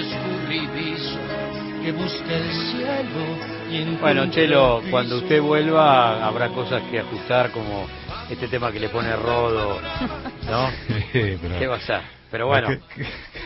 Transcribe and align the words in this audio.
escurridizo 0.00 1.18
que 1.82 1.92
busca 1.92 2.36
el 2.36 2.52
cielo 2.52 3.50
y 3.70 3.96
Bueno, 4.00 4.30
Chelo, 4.30 4.82
cuando 4.90 5.18
usted 5.18 5.40
vuelva 5.40 6.26
habrá 6.26 6.48
cosas 6.48 6.82
que 6.90 7.00
ajustar 7.00 7.50
como 7.50 7.86
este 8.28 8.48
tema 8.48 8.70
que 8.72 8.80
le 8.80 8.88
pone 8.88 9.14
Rodo, 9.16 9.80
¿no? 10.50 10.70
¿Qué 11.12 11.66
va 11.66 11.76
a 11.76 11.80
ser? 11.80 12.00
Pero 12.30 12.46
bueno, 12.46 12.68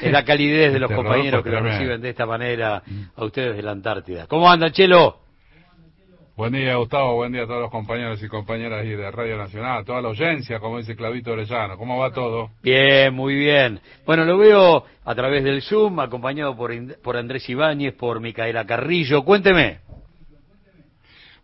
es 0.03 0.13
la 0.13 0.25
calidez 0.25 0.73
de 0.73 0.79
los 0.79 0.91
este 0.91 1.03
compañeros 1.03 1.43
que 1.43 1.51
lo 1.51 1.61
reciben 1.61 2.01
de 2.01 2.11
esta 2.11 2.27
manera 2.27 2.83
a 3.17 3.25
ustedes 3.25 3.57
de 3.57 3.63
la 3.63 3.73
Antártida. 3.73 4.27
¿Cómo 4.27 4.51
anda, 4.51 4.71
Chelo? 4.71 5.24
Buen 6.37 6.53
día, 6.53 6.75
Gustavo. 6.75 7.15
Buen 7.15 7.31
día 7.31 7.45
a 7.45 7.47
todos 7.47 7.61
los 7.61 7.71
compañeros 7.71 8.21
y 8.21 8.27
compañeras 8.27 8.83
ahí 8.83 8.89
de 8.89 9.09
Radio 9.09 9.39
Nacional, 9.39 9.79
a 9.79 9.85
toda 9.85 10.03
la 10.03 10.09
audiencia, 10.09 10.59
como 10.59 10.79
dice 10.79 10.97
Clavito 10.97 11.31
Orellano. 11.31 11.79
¿Cómo 11.79 11.97
va 11.99 12.11
todo? 12.11 12.51
Bien, 12.61 13.15
muy 13.15 13.37
bien. 13.37 13.79
Bueno, 14.05 14.25
lo 14.25 14.37
veo 14.37 14.85
a 15.05 15.15
través 15.15 15.45
del 15.45 15.63
Zoom, 15.63 16.01
acompañado 16.01 16.57
por, 16.57 16.73
por 17.03 17.17
Andrés 17.17 17.49
Ibáñez, 17.49 17.95
por 17.95 18.19
Micaela 18.19 18.67
Carrillo. 18.67 19.23
Cuénteme. 19.23 19.79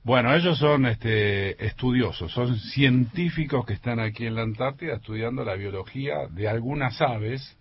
Bueno, 0.03 0.35
ellos 0.35 0.59
son 0.59 0.87
este, 0.87 1.65
estudiosos, 1.65 2.33
son 2.33 2.59
científicos 2.59 3.65
que 3.65 3.75
están 3.75 4.01
aquí 4.01 4.27
en 4.27 4.35
la 4.35 4.43
Antártida 4.43 4.95
estudiando 4.95 5.45
la 5.45 5.55
biología 5.55 6.27
de 6.31 6.49
algunas 6.49 7.01
aves 7.01 7.57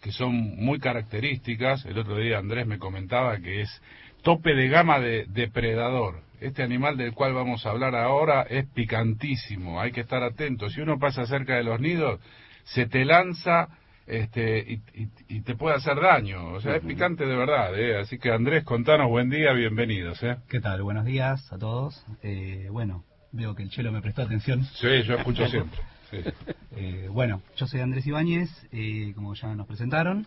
que 0.00 0.12
son 0.12 0.32
muy 0.56 0.78
características. 0.78 1.84
El 1.86 1.98
otro 1.98 2.18
día 2.18 2.38
Andrés 2.38 2.68
me 2.68 2.78
comentaba 2.78 3.36
que 3.38 3.62
es 3.62 3.82
tope 4.22 4.54
de 4.54 4.68
gama 4.68 5.00
de 5.00 5.26
depredador 5.28 6.28
este 6.40 6.62
animal 6.62 6.96
del 6.96 7.12
cual 7.12 7.34
vamos 7.34 7.66
a 7.66 7.70
hablar 7.70 7.94
ahora 7.94 8.42
es 8.42 8.66
picantísimo, 8.66 9.80
hay 9.80 9.92
que 9.92 10.02
estar 10.02 10.22
atento. 10.22 10.70
Si 10.70 10.80
uno 10.80 10.98
pasa 10.98 11.26
cerca 11.26 11.56
de 11.56 11.64
los 11.64 11.80
nidos, 11.80 12.20
se 12.64 12.86
te 12.86 13.04
lanza 13.04 13.68
este, 14.06 14.80
y, 15.28 15.40
te 15.42 15.54
puede 15.54 15.76
hacer 15.76 16.00
daño. 16.00 16.52
O 16.52 16.60
sea, 16.60 16.76
es 16.76 16.82
picante 16.82 17.26
de 17.26 17.36
verdad. 17.36 17.78
¿eh? 17.78 17.98
Así 17.98 18.18
que 18.18 18.32
Andrés, 18.32 18.64
contanos, 18.64 19.08
buen 19.08 19.28
día, 19.30 19.52
bienvenidos. 19.52 20.22
¿eh? 20.22 20.36
¿Qué 20.48 20.60
tal? 20.60 20.82
Buenos 20.82 21.04
días 21.04 21.52
a 21.52 21.58
todos. 21.58 22.04
Eh, 22.22 22.68
bueno, 22.70 23.04
veo 23.32 23.54
que 23.54 23.62
el 23.62 23.70
chelo 23.70 23.92
me 23.92 24.00
prestó 24.00 24.22
atención. 24.22 24.64
Sí, 24.64 25.02
yo 25.02 25.14
escucho 25.14 25.46
siempre. 25.48 25.78
Eh, 26.80 27.08
bueno, 27.10 27.42
yo 27.56 27.66
soy 27.66 27.80
Andrés 27.80 28.06
Ibáñez, 28.06 28.48
eh, 28.70 29.12
como 29.16 29.34
ya 29.34 29.52
nos 29.54 29.66
presentaron. 29.66 30.26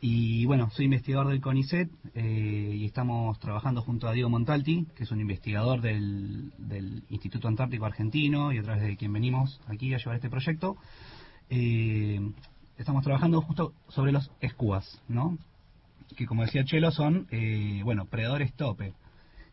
Y 0.00 0.44
bueno, 0.44 0.68
soy 0.70 0.84
investigador 0.84 1.28
del 1.28 1.40
CONICET 1.40 1.90
eh, 2.14 2.74
y 2.76 2.84
estamos 2.84 3.38
trabajando 3.38 3.80
junto 3.80 4.08
a 4.08 4.12
Diego 4.12 4.28
Montalti, 4.28 4.86
que 4.94 5.04
es 5.04 5.10
un 5.10 5.20
investigador 5.20 5.80
del, 5.80 6.52
Instituto 7.08 7.48
Antártico 7.48 7.86
Argentino 7.86 8.52
y 8.52 8.58
a 8.58 8.62
través 8.62 8.82
de 8.82 8.96
quien 8.96 9.12
venimos 9.12 9.60
aquí 9.66 9.94
a 9.94 9.98
llevar 9.98 10.16
este 10.16 10.28
proyecto. 10.28 10.76
Eh, 11.48 12.20
estamos 12.76 13.04
trabajando 13.04 13.40
justo 13.40 13.72
sobre 13.88 14.12
los 14.12 14.30
escuas, 14.40 15.00
¿no? 15.08 15.38
Que 16.14 16.26
como 16.26 16.42
decía 16.42 16.64
Chelo 16.64 16.90
son, 16.90 17.26
eh, 17.30 17.80
bueno, 17.82 18.04
predadores 18.04 18.52
tope, 18.52 18.92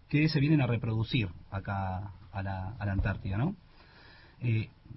que 0.10 0.28
se 0.28 0.42
vienen 0.42 0.62
a 0.62 0.68
reproducir 0.68 1.30
acá 1.52 2.12
a 2.34 2.44
la, 2.44 2.76
a 2.78 2.86
la 2.86 2.92
Antártida, 2.92 3.38
¿no? 3.38 3.56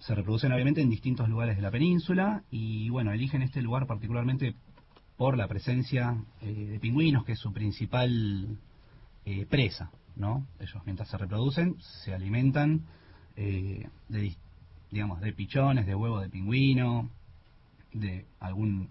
se 0.00 0.12
reproducen 0.12 0.50
obviamente 0.50 0.80
en 0.80 0.90
distintos 0.90 1.28
lugares 1.28 1.54
de 1.54 1.62
la 1.62 1.70
península 1.70 2.42
y 2.50 2.88
bueno, 2.90 3.12
eligen 3.12 3.42
este 3.42 3.62
lugar 3.62 3.86
particularmente 3.86 4.56
por 5.16 5.36
la 5.36 5.48
presencia 5.48 6.16
eh, 6.42 6.52
de 6.52 6.80
pingüinos, 6.80 7.24
que 7.24 7.32
es 7.32 7.38
su 7.38 7.52
principal 7.52 8.58
eh, 9.24 9.46
presa, 9.46 9.90
¿no? 10.14 10.46
Ellos 10.60 10.82
mientras 10.84 11.08
se 11.08 11.16
reproducen 11.16 11.76
se 12.04 12.14
alimentan 12.14 12.82
eh, 13.36 13.88
de, 14.08 14.36
digamos, 14.90 15.20
de 15.20 15.32
pichones, 15.32 15.86
de 15.86 15.94
huevos 15.94 16.22
de 16.22 16.28
pingüino, 16.28 17.10
de 17.92 18.26
algún 18.40 18.88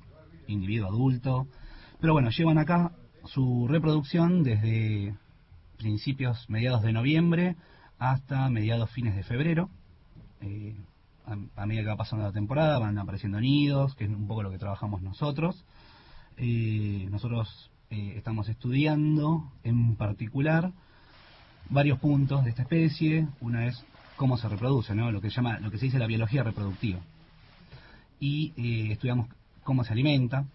individuo 0.48 0.90
adulto, 0.90 1.48
pero 2.02 2.14
bueno, 2.14 2.30
llevan 2.30 2.58
acá 2.58 2.92
su 3.26 3.68
reproducción 3.68 4.44
desde 4.44 5.16
principios, 5.78 6.50
mediados 6.50 6.82
de 6.84 6.94
noviembre 6.94 7.56
hasta 7.98 8.50
mediados, 8.50 8.90
fines 8.92 9.16
de 9.16 9.24
febrero. 9.24 9.70
a, 11.26 11.62
a 11.62 11.66
medida 11.66 11.84
que 11.84 11.90
va 11.90 11.98
pasando 11.98 12.26
la 12.26 12.32
temporada 12.32 12.78
van 12.80 12.98
apareciendo 12.98 13.40
nidos, 13.40 13.96
que 13.96 14.06
es 14.06 14.10
un 14.10 14.28
poco 14.28 14.44
lo 14.44 14.52
que 14.52 14.58
trabajamos 14.58 15.02
nosotros. 15.02 15.66
Eh, 16.38 17.08
nosotros 17.10 17.72
eh, 17.90 18.14
estamos 18.18 18.50
estudiando 18.50 19.52
en 19.64 19.96
particular 19.96 20.72
varios 21.70 22.00
puntos 22.00 22.44
de 22.44 22.50
esta 22.50 22.64
especie. 22.64 23.28
Una 23.40 23.68
es 23.68 23.86
cómo 24.18 24.38
se 24.38 24.50
reproduce, 24.50 24.94
¿no? 24.96 25.12
lo 25.12 25.22
que 25.22 25.30
se 25.30 25.38
llama, 25.38 25.60
lo 25.60 25.72
que 25.72 25.78
se 25.78 25.86
dice 25.86 26.00
la 26.00 26.08
biología 26.08 26.44
reproductiva. 26.44 27.00
Y 28.20 28.54
eh, 28.58 28.92
estudiamos 28.92 29.28
cómo 29.64 29.84
se 29.84 29.94
alimenta. 29.94 30.46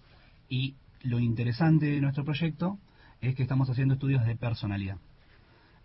Y 0.48 0.74
lo 1.02 1.18
interesante 1.18 1.86
de 1.86 2.00
nuestro 2.00 2.24
proyecto 2.24 2.78
es 3.20 3.34
que 3.34 3.42
estamos 3.42 3.70
haciendo 3.70 3.94
estudios 3.94 4.24
de 4.26 4.36
personalidad. 4.36 4.96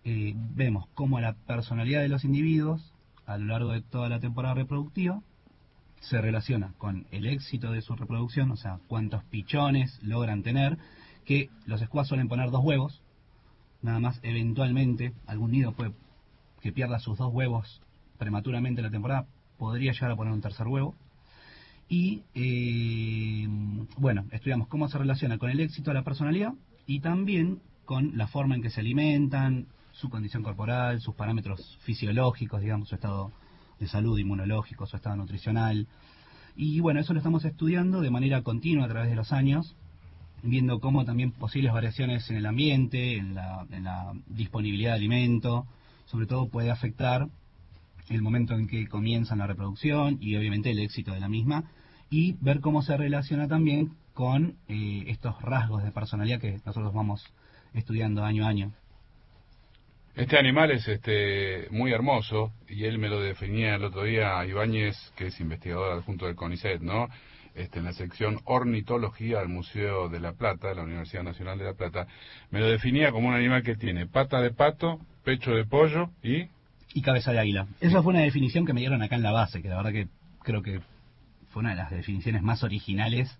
vemos 0.04 0.88
cómo 0.94 1.20
la 1.20 1.34
personalidad 1.34 2.02
de 2.02 2.10
los 2.10 2.24
individuos 2.24 2.94
a 3.26 3.38
lo 3.38 3.46
largo 3.46 3.72
de 3.72 3.82
toda 3.82 4.10
la 4.10 4.20
temporada 4.20 4.56
reproductiva 4.56 5.22
se 6.10 6.22
relaciona 6.22 6.74
con 6.78 7.06
el 7.12 7.26
éxito 7.26 7.72
de 7.72 7.82
su 7.82 7.96
reproducción, 7.96 8.52
o 8.52 8.58
sea, 8.58 8.80
cuántos 8.88 9.24
pichones 9.26 10.00
logran 10.04 10.44
tener, 10.44 10.78
que 11.26 11.50
los 11.66 11.82
escuas 11.82 12.08
suelen 12.08 12.28
poner 12.28 12.52
dos 12.52 12.64
huevos, 12.64 13.02
nada 13.82 14.00
más 14.00 14.20
eventualmente 14.24 15.14
algún 15.26 15.52
nido 15.52 15.74
puede 15.74 15.94
que 16.62 16.72
pierda 16.72 17.00
sus 17.00 17.18
dos 17.18 17.32
huevos 17.32 17.82
prematuramente 18.18 18.82
en 18.82 18.86
la 18.86 18.92
temporada, 18.92 19.26
podría 19.58 19.92
llegar 19.92 20.12
a 20.12 20.16
poner 20.16 20.34
un 20.34 20.42
tercer 20.42 20.68
huevo. 20.68 20.96
Y 21.88 22.24
eh, 22.34 23.48
bueno, 23.98 24.26
estudiamos 24.32 24.68
cómo 24.68 24.88
se 24.88 24.98
relaciona 24.98 25.38
con 25.38 25.52
el 25.52 25.60
éxito 25.60 25.92
de 25.92 25.96
la 25.96 26.04
personalidad 26.04 26.54
y 26.88 27.02
también 27.02 27.62
con 27.86 28.18
la 28.18 28.28
forma 28.28 28.56
en 28.56 28.64
que 28.64 28.72
se 28.72 28.80
alimentan, 28.80 29.68
su 29.92 30.10
condición 30.10 30.44
corporal, 30.44 31.00
sus 31.00 31.16
parámetros 31.16 31.78
fisiológicos, 31.82 32.62
digamos, 32.62 32.90
su 32.90 32.96
estado 32.96 33.32
de 33.80 33.88
salud, 33.88 34.18
inmunológico, 34.18 34.86
su 34.86 34.96
estado 34.96 35.16
nutricional. 35.16 35.88
Y 36.56 36.80
bueno, 36.80 37.00
eso 37.00 37.14
lo 37.14 37.20
estamos 37.20 37.44
estudiando 37.46 38.02
de 38.02 38.10
manera 38.10 38.42
continua 38.42 38.86
a 38.86 38.90
través 38.90 39.10
de 39.10 39.16
los 39.16 39.32
años, 39.32 39.76
viendo 40.44 40.80
cómo 40.80 41.06
también 41.06 41.32
posibles 41.32 41.74
variaciones 41.74 42.30
en 42.30 42.38
el 42.38 42.46
ambiente, 42.46 43.18
en 43.18 43.36
la, 43.36 44.14
disponibilidad 44.28 44.92
de 44.92 44.98
alimento, 44.98 45.66
sobre 46.06 46.28
todo 46.28 46.48
puede 46.48 46.72
afectar 46.72 47.28
el 48.10 48.22
momento 48.22 48.54
en 48.54 48.68
que 48.68 48.88
comienzan 48.88 49.40
la 49.40 49.48
reproducción 49.48 50.18
y 50.22 50.36
obviamente 50.36 50.72
el 50.72 50.80
éxito 50.80 51.12
de 51.12 51.20
la 51.20 51.28
misma, 51.28 51.64
y 52.10 52.34
ver 52.40 52.62
cómo 52.62 52.84
se 52.84 52.96
relaciona 52.96 53.48
también 53.48 53.94
con 54.14 54.56
eh, 54.68 55.06
estos 55.08 55.42
rasgos 55.42 55.84
de 55.84 55.92
personalidad 55.92 56.40
que 56.40 56.62
nosotros 56.66 56.94
vamos 56.94 57.24
estudiando 57.74 58.24
año 58.24 58.46
a 58.46 58.50
año. 58.50 58.72
Este 60.16 60.40
animal 60.40 60.72
es 60.72 60.88
este 60.88 61.68
muy 61.72 61.92
hermoso 61.92 62.54
y 62.70 62.86
él 62.86 63.00
me 63.00 63.10
lo 63.10 63.20
definía 63.20 63.76
el 63.76 63.84
otro 63.84 64.04
día 64.04 64.46
Ibáñez, 64.46 64.96
que 65.18 65.28
es 65.28 65.42
investigador 65.42 65.92
adjunto 65.92 66.26
del 66.26 66.38
CONICET, 66.38 66.80
¿no? 66.80 67.10
Este, 67.54 67.80
en 67.80 67.86
la 67.86 67.92
sección 67.92 68.40
ornitología 68.46 69.40
del 69.40 69.50
Museo 69.50 70.08
de 70.08 70.22
La 70.22 70.32
Plata, 70.32 70.70
de 70.70 70.76
la 70.76 70.84
Universidad 70.84 71.24
Nacional 71.24 71.58
de 71.58 71.66
La 71.66 71.74
Plata, 71.74 72.08
me 72.50 72.62
lo 72.62 72.68
definía 72.68 73.12
como 73.12 73.28
un 73.28 73.34
animal 73.34 73.62
que 73.62 73.76
tiene 73.76 74.08
pata 74.08 74.40
de 74.40 74.52
pato, 74.52 75.02
pecho 75.26 75.52
de 75.52 75.66
pollo 75.66 76.10
y... 76.24 76.48
Y 76.94 77.02
cabeza 77.02 77.34
de 77.34 77.40
águila. 77.40 77.68
Esa 77.82 78.02
fue 78.02 78.14
una 78.14 78.22
definición 78.22 78.66
que 78.66 78.72
me 78.72 78.80
dieron 78.80 79.02
acá 79.02 79.18
en 79.18 79.24
la 79.24 79.34
base, 79.34 79.62
que 79.62 79.68
la 79.68 79.76
verdad 79.76 79.92
que 79.92 80.08
creo 80.44 80.62
que 80.62 80.80
fue 81.50 81.60
una 81.60 81.72
de 81.72 81.76
las 81.76 81.92
definiciones 81.92 82.42
más 82.42 82.64
originales 82.64 83.38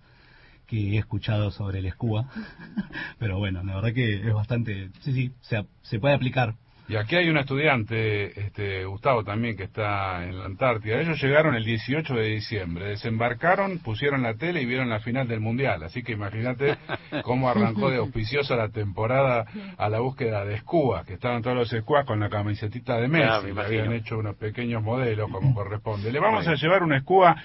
que 0.68 0.96
he 0.96 0.98
escuchado 0.98 1.52
sobre 1.52 1.80
el 1.80 1.86
escuba. 1.86 2.28
Pero 3.18 3.38
bueno, 3.38 3.64
la 3.64 3.76
verdad 3.76 3.94
que 3.94 4.28
es 4.28 4.34
bastante... 4.34 4.90
Sí, 5.00 5.14
sí, 5.14 5.32
se, 5.40 5.66
se 5.84 6.00
puede 6.00 6.16
aplicar 6.16 6.56
y 6.88 6.96
aquí 6.98 7.16
hay 7.16 7.30
un 7.30 7.38
estudiante, 7.38 8.40
este, 8.40 8.86
Gustavo 8.86 9.24
también, 9.24 9.58
que 9.58 9.64
está 9.64 10.24
en 10.24 10.38
la 10.38 10.46
Antártida. 10.46 11.02
Ellos 11.02 11.22
llegaron 11.22 11.56
el 11.56 11.64
18 11.64 12.14
de 12.14 12.28
diciembre, 12.28 12.86
desembarcaron, 12.86 13.80
pusieron 13.80 14.22
la 14.22 14.36
tele 14.36 14.62
y 14.62 14.66
vieron 14.66 14.90
la 14.90 15.00
final 15.00 15.28
del 15.28 15.40
Mundial. 15.40 15.82
Así 15.84 16.04
que 16.04 16.12
imagínate 16.12 16.78
cómo 17.24 17.50
arrancó 17.50 17.90
de 17.90 17.98
auspiciosa 17.98 18.56
la 18.56 18.70
temporada 18.70 19.46
a 19.78 19.90
la 19.90 20.00
búsqueda 20.00 20.46
de 20.46 20.56
escúas, 20.56 21.06
que 21.08 21.14
estaban 21.14 21.42
todos 21.42 21.58
los 21.58 21.74
escúas 21.74 22.06
con 22.06 22.20
la 22.20 22.30
camisetita 22.30 22.98
de 22.98 23.08
Messi. 23.08 23.50
habían 23.58 23.92
hecho 23.94 24.20
unos 24.20 24.36
pequeños 24.36 24.84
modelos 24.84 25.32
como 25.32 25.56
corresponde. 25.56 26.12
Le 26.12 26.20
vamos 26.20 26.48
a 26.48 26.54
llevar 26.54 26.84
una 26.84 26.98
escúa 26.98 27.36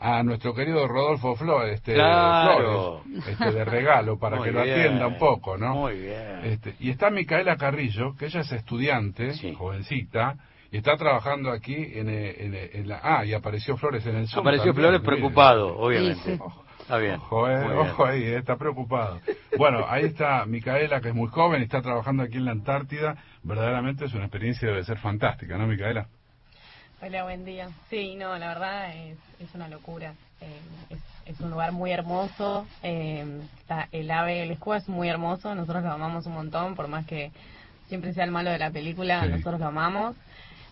a 0.00 0.22
nuestro 0.22 0.54
querido 0.54 0.88
Rodolfo 0.88 1.36
Flores, 1.36 1.74
este, 1.74 1.94
Flores, 1.94 3.02
este, 3.28 3.52
de 3.52 3.64
regalo, 3.66 4.18
para 4.18 4.42
que 4.42 4.50
lo 4.50 4.62
atienda 4.62 5.06
un 5.06 5.18
poco, 5.18 5.58
¿no? 5.58 5.74
Muy 5.74 6.00
bien. 6.00 6.40
Este, 6.42 6.74
y 6.80 6.90
está 6.90 7.10
Micaela 7.10 7.56
Carrillo, 7.56 8.16
que 8.16 8.26
ella 8.26 8.40
es 8.40 8.50
estudiante, 8.50 9.34
jovencita, 9.54 10.36
y 10.72 10.78
está 10.78 10.96
trabajando 10.96 11.50
aquí 11.50 11.74
en, 11.74 12.08
en, 12.08 12.88
la... 12.88 13.00
Ah, 13.02 13.24
y 13.26 13.34
apareció 13.34 13.76
Flores 13.76 14.06
en 14.06 14.16
el 14.16 14.28
Zoom 14.28 14.40
Apareció 14.40 14.72
Flores 14.72 15.02
preocupado, 15.02 15.76
obviamente. 15.76 16.38
Está 16.80 16.96
bien. 16.96 17.16
Ojo, 17.16 17.48
eh, 17.48 17.76
ojo 17.76 18.04
ahí, 18.06 18.22
eh, 18.22 18.38
está 18.38 18.56
preocupado. 18.56 19.20
Bueno, 19.58 19.84
ahí 19.86 20.06
está 20.06 20.46
Micaela, 20.46 21.00
que 21.00 21.10
es 21.10 21.14
muy 21.14 21.28
joven, 21.28 21.60
y 21.60 21.64
está 21.64 21.82
trabajando 21.82 22.22
aquí 22.22 22.38
en 22.38 22.46
la 22.46 22.52
Antártida. 22.52 23.16
Verdaderamente 23.42 24.06
es 24.06 24.14
una 24.14 24.24
experiencia, 24.24 24.68
debe 24.68 24.82
ser 24.82 24.98
fantástica, 24.98 25.58
¿no, 25.58 25.66
Micaela? 25.66 26.08
Hola, 27.02 27.22
buen 27.24 27.44
día. 27.44 27.68
Sí, 27.88 28.14
no, 28.16 28.36
la 28.36 28.48
verdad 28.48 28.94
es, 28.96 29.18
es 29.40 29.54
una 29.54 29.68
locura. 29.68 30.14
Eh, 30.40 30.60
es 30.90 30.98
es 31.30 31.40
un 31.40 31.50
lugar 31.50 31.72
muy 31.72 31.90
hermoso. 31.92 32.66
Eh, 32.82 33.24
está 33.60 33.88
el 33.92 34.10
ave 34.10 34.42
el 34.42 34.50
escudo 34.50 34.76
es 34.76 34.88
muy 34.88 35.08
hermoso. 35.08 35.54
Nosotros 35.54 35.82
lo 35.82 35.92
amamos 35.92 36.26
un 36.26 36.34
montón, 36.34 36.74
por 36.74 36.88
más 36.88 37.06
que 37.06 37.30
siempre 37.88 38.12
sea 38.12 38.24
el 38.24 38.30
malo 38.30 38.50
de 38.50 38.58
la 38.58 38.70
película, 38.70 39.24
nosotros 39.26 39.60
lo 39.60 39.66
amamos. 39.66 40.16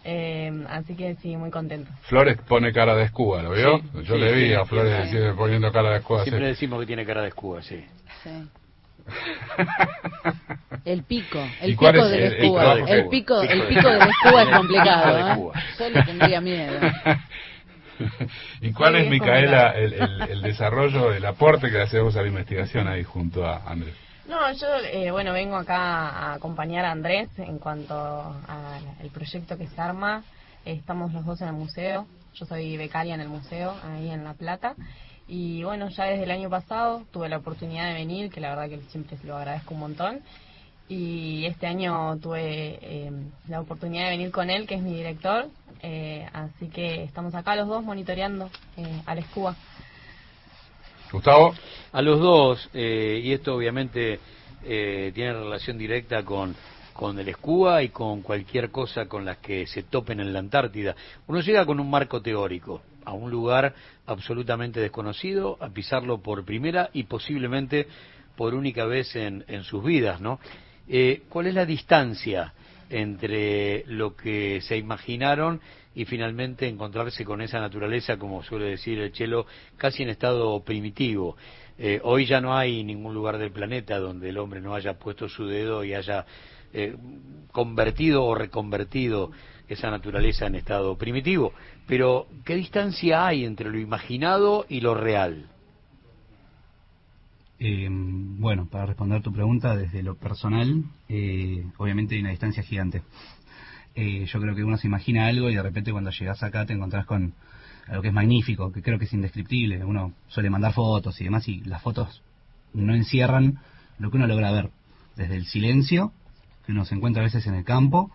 Eh, 0.05 0.65
así 0.69 0.95
que 0.95 1.17
sí, 1.17 1.37
muy 1.37 1.51
contento. 1.51 1.91
Flores 2.03 2.39
pone 2.47 2.73
cara 2.73 2.95
de 2.95 3.05
escuba, 3.05 3.43
¿lo 3.43 3.53
vio? 3.53 3.81
Yo 4.03 4.17
le 4.17 4.33
vi 4.33 4.55
a 4.55 4.65
Flores 4.65 5.35
poniendo 5.37 5.71
cara 5.73 5.91
de 5.91 5.99
escuba. 5.99 6.25
Siempre 6.25 6.47
decimos 6.47 6.81
que 6.81 6.87
tiene 6.87 7.05
cara 7.05 7.23
de 7.23 7.29
escuba, 7.29 7.63
sí. 7.63 7.85
El 10.85 11.03
pico, 11.03 11.39
el 11.61 11.77
pico 11.77 11.93
del 11.93 12.33
escuba. 12.33 12.75
El, 12.75 13.09
pico, 13.09 13.43
el 13.43 13.67
pico 13.67 13.89
del 13.89 14.09
escuba 14.09 14.43
es 14.43 14.57
complicado, 14.57 15.19
¿eh? 15.19 15.61
Yo 15.79 15.91
le 15.91 16.03
tendría 16.03 16.41
miedo. 16.41 16.81
¿Y 18.61 18.73
cuál 18.73 18.97
es, 18.97 19.11
Micaela, 19.11 19.73
el, 19.73 19.93
el, 19.93 20.43
desarrollo, 20.43 21.13
el 21.13 21.25
aporte 21.25 21.71
que 21.71 21.81
hacemos 21.81 22.17
a 22.17 22.23
la 22.23 22.29
investigación 22.29 22.89
ahí 22.89 23.03
junto 23.03 23.45
a 23.45 23.63
Andrés? 23.67 23.95
No, 24.29 24.53
yo, 24.53 24.67
eh, 24.93 25.11
bueno, 25.11 25.33
vengo 25.33 25.57
acá 25.57 26.09
a 26.09 26.35
acompañar 26.35 26.85
a 26.85 26.93
Andrés 26.93 27.31
en 27.39 27.59
cuanto 27.59 27.97
al 28.47 29.11
proyecto 29.13 29.57
que 29.57 29.67
se 29.67 29.81
arma. 29.81 30.23
estamos 30.65 31.13
los 31.15 31.25
dos 31.25 31.41
en 31.41 31.49
el 31.49 31.55
museo. 31.55 32.07
Yo 32.35 32.45
soy 32.45 32.77
becaria 32.77 33.15
en 33.15 33.21
el 33.21 33.29
museo, 33.29 33.75
ahí 33.85 34.11
en 34.11 34.25
La 34.25 34.35
Plata. 34.35 34.75
Y 35.29 35.63
bueno, 35.63 35.89
ya 35.91 36.05
desde 36.05 36.25
el 36.25 36.31
año 36.31 36.49
pasado 36.49 37.05
tuve 37.13 37.29
la 37.29 37.37
oportunidad 37.37 37.89
de 37.89 37.95
venir, 37.95 38.31
que 38.31 38.41
la 38.41 38.51
verdad 38.51 38.69
que 38.69 38.81
siempre 38.91 39.17
se 39.19 39.27
lo 39.27 39.37
agradezco 39.37 39.75
un 39.75 39.81
montón. 39.81 40.21
Y 40.89 41.45
este 41.45 41.67
año 41.67 42.17
tuve 42.19 42.79
eh, 42.81 43.13
la 43.47 43.61
oportunidad 43.61 44.05
de 44.05 44.11
venir 44.11 44.31
con 44.31 44.49
él, 44.49 44.67
que 44.67 44.77
es 44.77 44.83
mi 44.83 44.95
director. 44.95 45.47
Eh, 45.83 46.27
así 46.33 46.69
que 46.69 47.05
estamos 47.05 47.35
acá 47.35 47.55
los 47.55 47.69
dos 47.69 47.85
monitoreando 47.85 48.51
a 49.05 49.15
la 49.15 49.21
escuba. 49.21 49.55
Gustavo. 51.13 51.55
A 51.93 52.03
los 52.03 52.21
dos, 52.21 52.69
eh, 52.75 53.21
y 53.23 53.33
esto 53.33 53.55
obviamente 53.55 54.21
eh, 54.65 55.11
tiene 55.15 55.33
relación 55.33 55.79
directa 55.79 56.23
con, 56.23 56.55
con 56.93 57.19
el 57.19 57.29
escuba 57.29 57.83
y 57.83 57.89
con 57.89 58.21
cualquier 58.21 58.71
cosa 58.71 59.07
con 59.07 59.25
las 59.25 59.39
que 59.39 59.67
se 59.67 59.85
topen 59.85 60.21
en 60.21 60.33
la 60.33 60.41
Antártida. 60.41 60.95
Uno 61.27 61.41
llega 61.41 61.65
con 61.65 61.81
un 61.81 61.89
marco 61.89 62.21
teórico 62.21 62.83
a 63.09 63.13
un 63.13 63.31
lugar 63.31 63.75
absolutamente 64.07 64.81
desconocido, 64.81 65.57
a 65.61 65.71
pisarlo 65.71 66.19
por 66.19 66.45
primera 66.45 66.91
y 66.93 67.05
posiblemente 67.05 67.89
por 68.37 68.55
única 68.55 68.85
vez 68.85 69.17
en, 69.17 69.45
en 69.49 69.65
sus 69.65 69.83
vidas, 69.83 70.21
¿no? 70.21 70.39
Eh, 70.87 71.23
¿Cuál 71.29 71.47
es 71.47 71.55
la 71.55 71.65
distancia 71.65 72.53
entre 72.91 73.85
lo 73.87 74.15
que 74.15 74.61
se 74.61 74.77
imaginaron 74.77 75.61
y 75.95 76.05
finalmente 76.05 76.69
encontrarse 76.69 77.25
con 77.25 77.41
esa 77.41 77.59
naturaleza, 77.61 78.19
como 78.19 78.43
suele 78.43 78.67
decir 78.67 78.99
el 78.99 79.13
chelo, 79.13 79.47
casi 79.77 80.03
en 80.03 80.11
estado 80.11 80.63
primitivo. 80.63 81.37
Eh, 81.79 82.01
hoy 82.03 82.27
ya 82.27 82.41
no 82.41 82.57
hay 82.57 82.85
ningún 82.85 83.15
lugar 83.15 83.39
del 83.39 83.53
planeta 83.53 83.99
donde 83.99 84.29
el 84.29 84.39
hombre 84.39 84.61
no 84.61 84.75
haya 84.75 84.99
puesto 84.99 85.29
su 85.29 85.47
dedo 85.47 85.85
y 85.85 85.95
haya 85.95 86.25
eh, 86.73 86.95
convertido 87.53 88.25
o 88.25 88.35
reconvertido 88.35 89.31
esa 89.69 89.91
naturaleza 89.91 90.47
en 90.47 90.55
estado 90.55 90.97
primitivo. 90.97 91.53
Pero, 91.87 92.27
¿qué 92.45 92.55
distancia 92.55 93.27
hay 93.27 93.45
entre 93.45 93.71
lo 93.71 93.79
imaginado 93.79 94.67
y 94.69 94.81
lo 94.81 94.95
real? 94.95 95.47
Eh, 97.61 97.89
bueno, 97.91 98.67
para 98.67 98.87
responder 98.87 99.23
tu 99.23 99.33
pregunta, 99.33 99.77
desde 99.77 100.03
lo 100.03 100.15
personal, 100.15 100.85
obviamente 101.77 102.15
hay 102.15 102.21
una 102.21 102.31
distancia 102.31 102.63
gigante. 102.63 103.03
Eh, 104.01 104.27
yo 104.27 104.41
creo 104.41 104.55
que 104.55 104.63
uno 104.63 104.77
se 104.77 104.87
imagina 104.87 105.27
algo 105.27 105.51
y 105.51 105.57
de 105.57 105.63
repente 105.63 105.91
cuando 105.91 106.11
llegas 106.11 106.41
acá 106.45 106.65
te 106.65 106.73
encontrás 106.73 107.05
con 107.05 107.35
algo 107.89 108.03
que 108.03 108.09
es 108.09 108.15
magnífico, 108.15 108.71
que 108.71 108.81
creo 108.81 108.97
que 108.97 109.07
es 109.07 109.13
indescriptible. 109.13 109.85
Uno 109.85 110.13
suele 110.29 110.51
mandar 110.51 110.73
fotos 110.73 111.21
y 111.21 111.25
demás 111.25 111.49
y 111.49 111.63
las 111.65 111.83
fotos 111.83 112.23
no 112.75 112.95
encierran 112.95 113.59
lo 113.99 114.11
que 114.11 114.19
uno 114.19 114.29
logra 114.29 114.53
ver. 114.53 114.71
Desde 115.17 115.35
el 115.35 115.47
silencio, 115.47 116.13
que 116.65 116.71
uno 116.71 116.85
se 116.85 116.95
encuentra 116.95 117.23
a 117.23 117.25
veces 117.25 117.45
en 117.49 117.55
el 117.55 117.65
campo, 117.65 118.13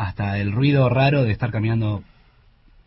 hasta 0.00 0.38
el 0.38 0.52
ruido 0.52 0.88
raro 0.88 1.24
de 1.24 1.32
estar 1.32 1.52
caminando 1.52 2.02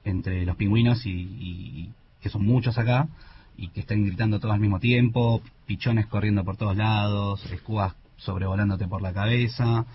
entre 0.03 0.45
los 0.47 0.55
pingüinos 0.55 1.05
y, 1.05 1.91
que 2.19 2.29
son 2.29 2.43
muchos 2.43 2.79
acá 2.79 3.07
y 3.55 3.67
que 3.67 3.81
están 3.81 4.03
gritando 4.03 4.39
todos 4.39 4.55
al 4.55 4.59
mismo 4.59 4.79
tiempo, 4.79 5.43
pichones 5.67 6.07
corriendo 6.07 6.43
por 6.43 6.57
todos 6.57 6.75
lados, 6.75 7.45
escubas 7.51 7.93
sobrevolándote 8.17 8.87
por 8.87 9.03
la 9.03 9.13
cabeza. 9.13 9.85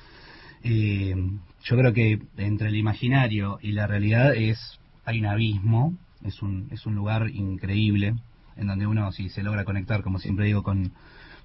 Eh, 0.63 1.17
yo 1.65 1.77
creo 1.77 1.93
que 1.93 2.21
entre 2.37 2.69
el 2.69 2.77
imaginario 2.77 3.59
y 3.63 3.73
la 3.73 3.89
realidad 3.89 4.37
es 4.37 4.79
hay 5.05 5.19
un 5.19 5.27
abismo, 5.27 5.95
es 6.23 6.41
un, 6.41 6.69
es 6.71 6.87
un 6.87 6.95
lugar 6.95 7.31
increíble 7.31 8.15
en 8.57 8.69
donde 8.69 8.87
uno 8.87 9.11
si 9.11 9.29
se 9.29 9.43
logra 9.43 9.65
conectar, 9.65 10.03
como 10.03 10.21
siempre 10.21 10.47
digo, 10.47 10.63
con, 10.63 10.93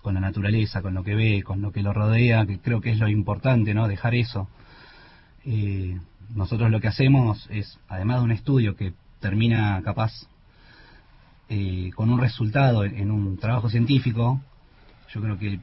con 0.03 0.13
la 0.13 0.19
naturaleza, 0.19 0.83
con 0.83 0.93
lo 0.93 1.03
que 1.03 1.15
ve, 1.15 1.41
con 1.41 1.63
lo 1.63 1.71
que 1.71 1.81
lo 1.81 1.93
rodea, 1.93 2.45
que 2.45 2.59
creo 2.59 2.79
que 2.79 2.91
es 2.91 2.99
lo 2.99 3.07
importante, 3.07 3.73
¿no? 3.73 3.87
Dejar 3.87 4.13
eso. 4.13 4.47
Eh, 5.45 6.00
nosotros 6.36 6.72
lo 6.72 6.80
que 6.80 6.88
hacemos 6.88 7.48
es, 7.51 7.80
además 7.88 8.19
de 8.19 8.24
un 8.24 8.31
estudio 8.31 8.75
que 8.75 8.94
termina 9.19 9.81
capaz 9.84 10.12
eh, 11.50 11.92
con 11.95 12.10
un 12.10 12.19
resultado 12.19 12.84
en, 12.84 13.12
un 13.12 13.38
trabajo 13.38 13.69
científico, 13.69 14.42
yo 15.13 15.22
creo 15.22 15.38
que 15.38 15.60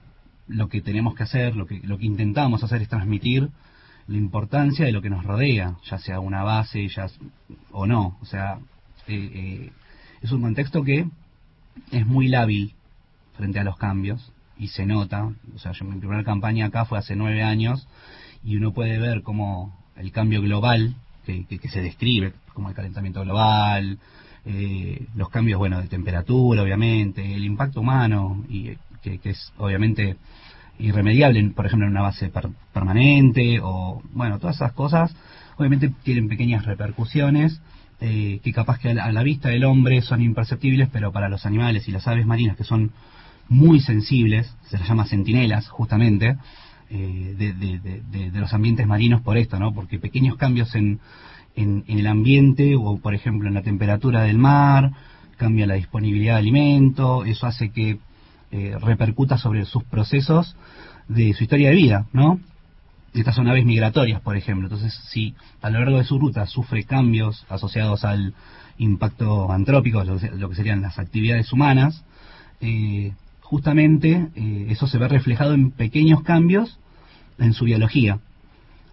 lo 0.47 0.69
que 0.69 0.81
tenemos 0.81 1.15
que 1.15 1.23
hacer, 1.23 1.57
lo 1.57 1.67
que, 1.67 1.81
lo 1.83 1.99
que 1.99 2.07
intentamos 2.07 2.63
hacer 2.63 2.83
es 2.83 2.89
transmitir 2.89 3.51
la 4.07 4.17
importancia 4.17 4.85
de 4.85 4.93
lo 4.93 5.03
que 5.03 5.11
nos 5.11 5.25
rodea, 5.25 5.77
ya 5.89 5.99
sea 5.99 6.21
una 6.21 6.43
base 6.43 6.87
ya, 6.89 7.07
o 7.71 7.87
no. 7.87 8.19
O 8.21 8.25
sea, 8.25 8.59
eh, 9.07 9.31
eh, 9.35 9.73
es 10.23 10.33
un 10.33 10.43
contexto 10.43 10.83
que 10.83 11.07
es 11.91 12.07
muy 12.07 12.29
lábil 12.29 12.75
frente 13.37 13.59
a 13.61 13.65
los 13.65 13.77
cambios 13.77 14.33
y 14.59 14.69
se 14.69 14.87
nota. 14.87 15.33
O 15.55 15.59
sea, 15.59 15.73
yo, 15.73 15.85
mi 15.85 15.99
primera 15.99 16.25
campaña 16.25 16.67
acá 16.67 16.85
fue 16.85 16.99
hace 16.99 17.17
nueve 17.17 17.43
años 17.43 17.87
y 18.45 18.57
uno 18.57 18.73
puede 18.73 18.99
ver 18.99 19.23
cómo 19.23 19.79
el 19.97 20.13
cambio 20.13 20.41
global 20.43 20.95
que, 21.25 21.69
se 21.69 21.81
describe, 21.81 22.33
como 22.55 22.69
el 22.71 22.75
calentamiento 22.75 23.23
global, 23.23 23.99
eh, 24.45 25.07
los 25.15 25.29
cambios, 25.29 25.59
bueno, 25.59 25.81
de 25.81 25.89
temperatura, 25.89 26.63
obviamente, 26.63 27.35
el 27.35 27.45
impacto 27.45 27.81
humano 27.81 28.45
y 28.49 28.71
que 29.03 29.21
es 29.23 29.53
obviamente 29.59 30.17
irremediable, 30.81 31.43
por 31.51 31.67
ejemplo, 31.67 31.87
en 31.87 31.93
una 31.93 32.03
base 32.03 32.33
permanente 32.73 33.61
o, 33.63 34.03
bueno, 34.13 34.39
todas 34.39 34.57
esas 34.57 34.73
cosas, 34.73 35.15
obviamente 35.57 35.93
tienen 36.03 36.29
pequeñas 36.29 36.65
repercusiones 36.65 37.61
eh, 38.01 38.41
que 38.43 38.53
capaz 38.53 38.79
que 38.79 38.91
a 38.91 39.13
la, 39.13 39.23
vista 39.23 39.51
del 39.51 39.65
hombre 39.65 40.01
son 40.01 40.23
imperceptibles, 40.23 40.89
pero 40.91 41.13
para 41.13 41.29
los 41.29 41.45
animales 41.45 41.87
y 41.87 41.93
las 41.93 42.09
aves 42.09 42.25
marinas 42.25 42.57
que 42.57 42.65
son 42.65 42.93
muy 43.49 43.81
sensibles, 43.81 44.55
se 44.69 44.79
las 44.79 44.89
llama 44.89 45.05
centinelas 45.05 45.69
justamente, 45.69 46.39
eh, 46.91 47.35
de, 47.39 48.41
los 48.41 48.53
ambientes 48.53 48.87
marinos 48.87 49.23
por 49.23 49.37
esto, 49.39 49.59
¿no? 49.59 49.73
Porque 49.73 49.99
pequeños 49.99 50.37
cambios 50.37 50.75
en, 50.75 51.01
en, 51.55 51.85
el 51.87 52.07
ambiente 52.07 52.75
o, 52.77 52.99
por 52.99 53.15
ejemplo, 53.15 53.49
en 53.49 53.55
la 53.55 53.63
temperatura 53.63 54.23
del 54.23 54.39
mar, 54.39 54.93
cambia 55.37 55.67
la 55.67 55.75
disponibilidad 55.75 56.35
de 56.35 56.41
alimento, 56.41 57.25
eso 57.25 57.47
hace 57.47 57.71
que 57.71 57.99
eh, 58.51 58.77
repercuta 58.81 59.39
sobre 59.39 59.65
sus 59.65 59.85
procesos 59.85 60.57
de 61.07 61.33
su 61.35 61.45
historia 61.45 61.71
de 61.71 61.77
vida, 61.77 62.07
¿no? 62.13 62.41
Estas 63.15 63.35
son 63.37 63.49
aves 63.49 63.65
migratorias, 63.65 64.21
por 64.21 64.37
ejemplo. 64.37 64.67
Entonces, 64.67 64.93
si 65.11 65.35
a 65.63 65.71
lo 65.71 65.79
largo 65.79 65.99
de 65.99 66.05
su 66.05 66.19
ruta 66.19 66.47
sufre 66.47 66.85
cambios 66.85 67.47
asociados 67.49 68.05
al 68.05 68.35
impacto 68.79 69.51
antrópico, 69.53 70.03
lo 70.05 70.49
que 70.49 70.55
serían 70.55 70.83
las 70.83 70.99
actividades 70.99 71.53
humanas, 71.53 72.05
eh, 72.61 73.13
justamente 73.51 74.29
eh, 74.37 74.67
eso 74.71 74.87
se 74.87 74.97
ve 74.97 75.09
reflejado 75.09 75.55
en 75.55 75.73
pequeños 75.73 76.23
cambios 76.23 76.79
en 77.41 77.53
su 77.53 77.65
biología 77.65 78.21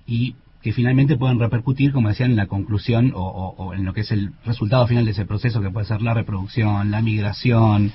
y 0.08 0.34
que 0.64 0.74
finalmente 0.74 1.16
pueden 1.16 1.40
repercutir, 1.40 1.92
como 1.92 2.10
decían, 2.10 2.32
en 2.32 2.38
la 2.38 2.48
conclusión 2.48 3.12
o, 3.14 3.22
o 3.22 3.76
en 3.76 3.86
lo 3.86 3.94
que 3.94 4.02
es 4.02 4.12
el 4.12 4.32
resultado 4.46 4.88
final 4.88 5.06
de 5.06 5.12
ese 5.12 5.26
proceso, 5.26 5.62
que 5.62 5.70
puede 5.70 5.86
ser 5.86 6.02
la 6.02 6.16
reproducción, 6.16 6.90
la 6.90 7.04
migración, 7.04 7.94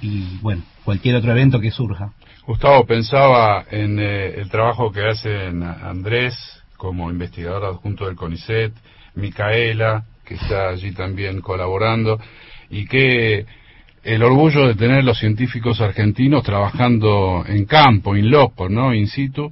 y 0.00 0.38
bueno, 0.40 0.62
cualquier 0.84 1.16
otro 1.16 1.32
evento 1.32 1.60
que 1.60 1.70
surja. 1.70 2.12
Gustavo, 2.46 2.86
pensaba 2.86 3.66
en 3.70 3.98
eh, 3.98 4.40
el 4.40 4.48
trabajo 4.48 4.90
que 4.90 5.06
hacen 5.06 5.62
Andrés 5.62 6.34
como 6.78 7.10
investigador 7.10 7.66
adjunto 7.66 8.06
del 8.06 8.16
CONICET, 8.16 8.72
Micaela, 9.16 10.04
que 10.24 10.34
está 10.34 10.70
allí 10.70 10.92
también 10.92 11.42
colaborando, 11.42 12.18
y 12.70 12.86
que 12.86 13.44
el 14.04 14.22
orgullo 14.22 14.68
de 14.68 14.74
tener 14.74 15.02
los 15.02 15.18
científicos 15.18 15.80
argentinos 15.80 16.42
trabajando 16.42 17.44
en 17.48 17.64
campo, 17.64 18.14
in 18.14 18.30
loco, 18.30 18.68
¿no? 18.68 18.92
In 18.92 19.08
situ, 19.08 19.50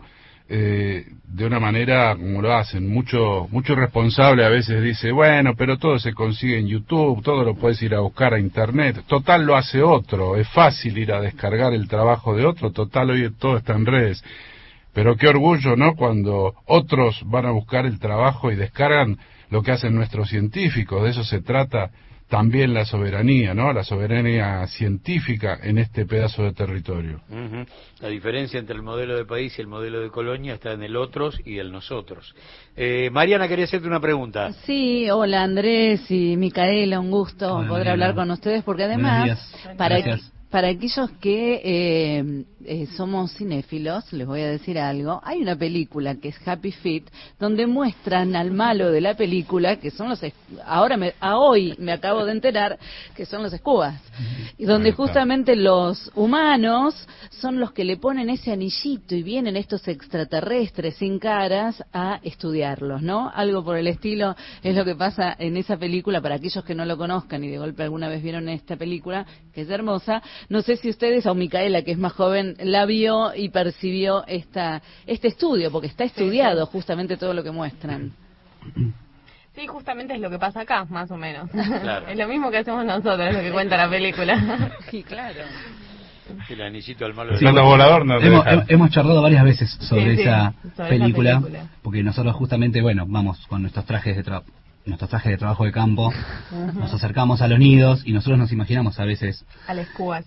eh, 0.48 1.06
de 1.24 1.46
una 1.46 1.58
manera 1.58 2.14
como 2.14 2.42
lo 2.42 2.54
hacen. 2.54 2.86
Mucho, 2.86 3.48
mucho 3.50 3.74
responsable 3.74 4.44
a 4.44 4.50
veces 4.50 4.82
dice, 4.82 5.10
bueno, 5.10 5.54
pero 5.56 5.78
todo 5.78 5.98
se 5.98 6.12
consigue 6.12 6.58
en 6.58 6.68
YouTube, 6.68 7.22
todo 7.22 7.42
lo 7.44 7.54
puedes 7.54 7.80
ir 7.82 7.94
a 7.94 8.00
buscar 8.00 8.34
a 8.34 8.38
Internet. 8.38 9.04
Total 9.06 9.46
lo 9.46 9.56
hace 9.56 9.82
otro, 9.82 10.36
es 10.36 10.46
fácil 10.50 10.98
ir 10.98 11.12
a 11.12 11.22
descargar 11.22 11.72
el 11.72 11.88
trabajo 11.88 12.36
de 12.36 12.44
otro, 12.44 12.72
total 12.72 13.10
hoy 13.10 13.30
todo 13.38 13.56
está 13.56 13.72
en 13.72 13.86
redes. 13.86 14.22
Pero 14.92 15.16
qué 15.16 15.28
orgullo, 15.28 15.74
¿no? 15.76 15.94
Cuando 15.96 16.54
otros 16.66 17.22
van 17.24 17.46
a 17.46 17.52
buscar 17.52 17.86
el 17.86 17.98
trabajo 17.98 18.52
y 18.52 18.56
descargan 18.56 19.16
lo 19.48 19.62
que 19.62 19.72
hacen 19.72 19.94
nuestros 19.94 20.28
científicos, 20.28 21.02
de 21.02 21.10
eso 21.10 21.24
se 21.24 21.40
trata 21.40 21.90
también 22.32 22.72
la 22.72 22.86
soberanía, 22.86 23.52
¿no? 23.52 23.74
La 23.74 23.84
soberanía 23.84 24.66
científica 24.66 25.58
en 25.62 25.76
este 25.76 26.06
pedazo 26.06 26.44
de 26.44 26.54
territorio. 26.54 27.20
La 28.00 28.08
diferencia 28.08 28.58
entre 28.58 28.74
el 28.74 28.80
modelo 28.80 29.14
de 29.14 29.26
país 29.26 29.52
y 29.58 29.60
el 29.60 29.66
modelo 29.66 30.00
de 30.00 30.08
colonia 30.08 30.54
está 30.54 30.72
en 30.72 30.82
el 30.82 30.96
otros 30.96 31.38
y 31.44 31.58
el 31.58 31.70
nosotros. 31.70 32.34
Eh, 32.74 33.10
Mariana, 33.12 33.48
quería 33.48 33.66
hacerte 33.66 33.86
una 33.86 34.00
pregunta. 34.00 34.50
Sí, 34.64 35.10
hola 35.10 35.42
Andrés 35.42 36.10
y 36.10 36.38
Micaela, 36.38 37.00
un 37.00 37.10
gusto 37.10 37.66
poder 37.68 37.90
hablar 37.90 38.14
con 38.14 38.30
ustedes 38.30 38.64
porque 38.64 38.84
además, 38.84 39.54
para, 39.76 39.98
para 40.52 40.68
aquellos 40.68 41.10
que 41.12 41.62
eh, 41.64 42.44
eh, 42.64 42.86
somos 42.94 43.32
cinéfilos, 43.32 44.12
les 44.12 44.26
voy 44.26 44.42
a 44.42 44.50
decir 44.50 44.78
algo. 44.78 45.18
Hay 45.24 45.40
una 45.40 45.56
película 45.56 46.16
que 46.16 46.28
es 46.28 46.36
Happy 46.46 46.72
Feet, 46.72 47.04
donde 47.40 47.66
muestran 47.66 48.36
al 48.36 48.50
malo 48.50 48.92
de 48.92 49.00
la 49.00 49.16
película, 49.16 49.76
que 49.76 49.90
son 49.90 50.10
los. 50.10 50.20
Ahora, 50.66 50.98
me, 50.98 51.14
a 51.20 51.38
hoy 51.38 51.74
me 51.78 51.90
acabo 51.90 52.26
de 52.26 52.32
enterar 52.32 52.78
que 53.16 53.24
son 53.24 53.42
los 53.42 53.52
escubas. 53.54 53.98
Y 54.58 54.66
donde 54.66 54.92
justamente 54.92 55.56
los 55.56 56.12
humanos 56.14 56.94
son 57.30 57.58
los 57.58 57.72
que 57.72 57.84
le 57.84 57.96
ponen 57.96 58.28
ese 58.28 58.52
anillito 58.52 59.14
y 59.14 59.22
vienen 59.22 59.56
estos 59.56 59.88
extraterrestres 59.88 60.96
sin 60.96 61.18
caras 61.18 61.82
a 61.94 62.20
estudiarlos, 62.22 63.00
¿no? 63.00 63.32
Algo 63.34 63.64
por 63.64 63.78
el 63.78 63.86
estilo 63.86 64.36
es 64.62 64.76
lo 64.76 64.84
que 64.84 64.94
pasa 64.94 65.34
en 65.38 65.56
esa 65.56 65.78
película. 65.78 66.20
Para 66.20 66.34
aquellos 66.34 66.62
que 66.62 66.74
no 66.74 66.84
lo 66.84 66.98
conozcan 66.98 67.42
y 67.42 67.48
de 67.48 67.56
golpe 67.56 67.84
alguna 67.84 68.10
vez 68.10 68.22
vieron 68.22 68.50
esta 68.50 68.76
película, 68.76 69.24
que 69.54 69.62
es 69.62 69.70
hermosa, 69.70 70.22
no 70.48 70.62
sé 70.62 70.76
si 70.76 70.88
ustedes, 70.90 71.26
o 71.26 71.34
Micaela, 71.34 71.82
que 71.82 71.92
es 71.92 71.98
más 71.98 72.12
joven, 72.12 72.56
la 72.60 72.86
vio 72.86 73.34
y 73.34 73.48
percibió 73.48 74.24
esta, 74.26 74.82
este 75.06 75.28
estudio, 75.28 75.70
porque 75.70 75.88
está 75.88 76.04
estudiado 76.04 76.66
justamente 76.66 77.16
todo 77.16 77.34
lo 77.34 77.42
que 77.42 77.50
muestran. 77.50 78.12
Sí, 79.54 79.66
justamente 79.66 80.14
es 80.14 80.20
lo 80.20 80.30
que 80.30 80.38
pasa 80.38 80.60
acá, 80.62 80.86
más 80.86 81.10
o 81.10 81.18
menos. 81.18 81.50
es 82.08 82.16
lo 82.16 82.26
mismo 82.26 82.50
que 82.50 82.56
hacemos 82.56 82.86
nosotros, 82.86 83.20
es 83.20 83.34
lo 83.34 83.42
que 83.42 83.52
cuenta 83.52 83.76
la 83.76 83.90
película. 83.90 84.70
sí, 84.90 85.02
claro. 85.02 85.40
El 86.48 86.62
anillito 86.62 87.04
al 87.04 87.12
malo 87.12 87.36
sí, 87.36 87.44
volador 87.44 88.06
no 88.06 88.18
hemos, 88.18 88.46
hemos, 88.68 88.90
charlado 88.90 89.20
varias 89.20 89.44
veces 89.44 89.70
sobre, 89.80 90.14
esa, 90.22 90.54
película, 90.88 91.42
porque 91.82 92.02
nosotros 92.02 92.34
justamente, 92.36 92.80
bueno, 92.80 93.04
vamos 93.06 93.46
con 93.48 93.60
nuestros 93.60 93.84
trajes 93.84 94.16
de 94.16 94.22
trabajo 94.22 94.46
nuestros 94.84 95.10
trajes 95.10 95.30
de 95.30 95.38
trabajo 95.38 95.64
de 95.64 95.72
campo, 95.72 96.12
nos 96.74 96.92
acercamos 96.92 97.40
a 97.40 97.48
los 97.48 97.58
nidos 97.58 98.02
y 98.04 98.12
nosotros 98.12 98.38
nos 98.38 98.52
imaginamos 98.52 98.98
a 98.98 99.04
veces 99.04 99.44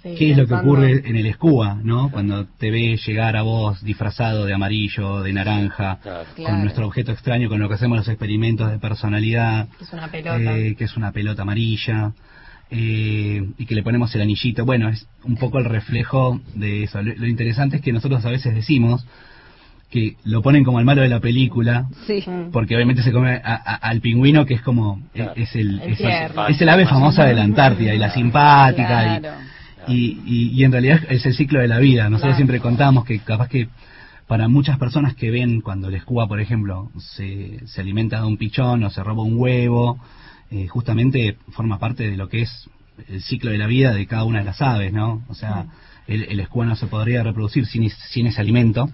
qué 0.02 0.32
es 0.32 0.38
lo 0.38 0.48
que 0.48 0.54
ocurre 0.54 1.10
en 1.10 1.16
el 1.18 1.26
escúa, 1.26 1.78
¿no? 1.84 2.10
Cuando 2.10 2.46
te 2.46 2.72
ve 2.72 2.98
llegar 3.06 3.36
a 3.36 3.42
vos 3.42 3.84
disfrazado 3.84 4.46
de 4.46 4.54
amarillo, 4.54 5.22
de 5.22 5.34
naranja, 5.34 6.00
con 6.36 6.62
nuestro 6.62 6.88
objeto 6.88 7.12
extraño, 7.12 7.50
con 7.50 7.60
lo 7.60 7.68
que 7.68 7.76
hacemos 7.76 7.98
los 7.98 8.08
experimentos 8.08 8.72
de 8.72 8.80
personalidad, 8.80 9.68
que 9.78 9.84
es 9.84 9.94
una 9.94 10.08
pelota, 10.08 10.58
eh, 10.58 10.76
que 10.76 10.84
es 10.86 10.98
una 10.98 11.12
pelota 11.12 11.42
amarilla. 11.42 12.14
Eh, 12.72 13.48
y 13.60 13.68
que 13.68 13.76
le 13.76 13.84
ponemos 13.84 14.14
el 14.16 14.22
anillito. 14.22 14.66
Bueno, 14.66 14.90
es 14.90 15.08
un 15.24 15.38
poco 15.38 15.60
el 15.60 15.66
reflejo 15.66 16.42
de 16.56 16.84
eso. 16.84 17.00
lo 17.00 17.28
interesante 17.28 17.76
es 17.76 17.82
que 17.84 17.94
nosotros 17.94 18.26
a 18.26 18.32
veces 18.32 18.56
decimos, 18.56 19.06
que 19.96 20.18
lo 20.26 20.42
ponen 20.42 20.66
como 20.66 20.80
el 20.80 20.86
malo 20.86 21.04
de 21.04 21.08
la 21.08 21.22
película, 21.22 21.88
porque 22.52 22.76
obviamente 22.76 23.02
se 23.02 23.14
come 23.14 23.40
al 23.42 24.02
pingüino 24.02 24.46
que 24.46 24.56
es 24.56 24.62
como 24.62 25.02
es, 25.14 25.56
el, 25.56 25.80
es, 25.80 26.02
el, 26.60 26.68
ave 26.68 26.86
famosa 26.86 27.24
de 27.24 27.34
la 27.34 27.44
Antártida 27.44 27.94
y 27.94 27.98
la 27.98 28.14
simpática 28.14 29.22
y, 29.88 30.52
y, 30.54 30.64
en 30.66 30.74
realidad 30.74 31.00
es 31.08 31.26
el 31.26 31.34
ciclo 31.34 31.62
de 31.62 31.70
la 31.70 31.80
vida. 31.80 32.10
Nosotros 32.10 32.36
siempre 32.36 32.60
contamos 32.60 33.06
que 33.06 33.20
capaz 33.20 33.48
que 33.48 33.70
para 34.28 34.50
muchas 34.50 34.78
personas 34.78 35.16
que 35.16 35.32
ven 35.32 35.62
cuando 35.62 35.88
el 35.88 35.96
escuba, 35.96 36.28
por 36.28 36.42
ejemplo, 36.42 36.92
se, 37.00 37.66
se 37.66 37.80
alimenta 37.80 38.20
de 38.20 38.28
un 38.28 38.36
pichón 38.36 38.84
o 38.84 38.90
se 38.90 39.02
roba 39.02 39.24
un 39.24 39.38
huevo, 39.38 39.98
eh, 40.52 40.68
justamente 40.68 41.38
forma 41.52 41.80
parte 41.80 42.10
de 42.10 42.18
lo 42.18 42.28
que 42.28 42.42
es 42.42 42.70
el 43.08 43.22
ciclo 43.22 43.52
de 43.52 43.60
la 43.60 43.68
vida 43.68 43.94
de 43.94 44.08
cada 44.08 44.26
una 44.26 44.40
de 44.40 44.46
las 44.46 44.62
aves, 44.62 44.92
¿no? 44.92 45.24
O 45.30 45.36
sea, 45.36 45.68
el, 46.06 46.24
el 46.24 46.42
escuba 46.42 46.66
no 46.66 46.76
se 46.76 46.88
podría 46.88 47.24
reproducir 47.24 47.66
sin, 47.66 47.90
sin 47.90 48.28
ese 48.28 48.42
alimento 48.42 48.90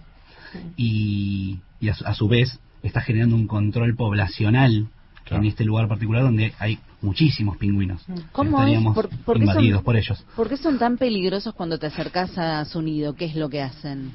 y, 0.76 1.60
a, 2.06 2.14
su, 2.14 2.28
vez 2.28 2.60
está 2.84 3.02
generando 3.02 3.36
un 3.36 3.48
control 3.48 3.96
poblacional 3.96 4.88
en 5.30 5.46
este 5.46 5.64
lugar 5.64 5.88
particular 5.88 6.24
donde 6.24 6.54
hay 6.60 6.80
muchísimos 7.02 7.58
pingüinos. 7.58 8.06
¿Cómo 8.32 8.60
Estaríamos 8.60 8.96
por, 9.26 9.38
invadidos 9.38 9.82
por 9.82 9.96
ellos. 9.96 10.24
¿Por 10.36 10.50
qué 10.50 10.58
son 10.58 10.78
tan 10.78 10.98
peligrosos 10.98 11.54
cuando 11.54 11.80
te 11.80 11.88
acercas 11.88 12.38
a 12.38 12.66
su 12.66 12.82
nido? 12.82 13.16
¿Qué 13.16 13.26
es 13.26 13.36
lo 13.36 13.50
que 13.50 13.62
hacen? 13.62 14.12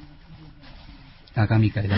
Acá 1.34 1.58
Micaela 1.58 1.96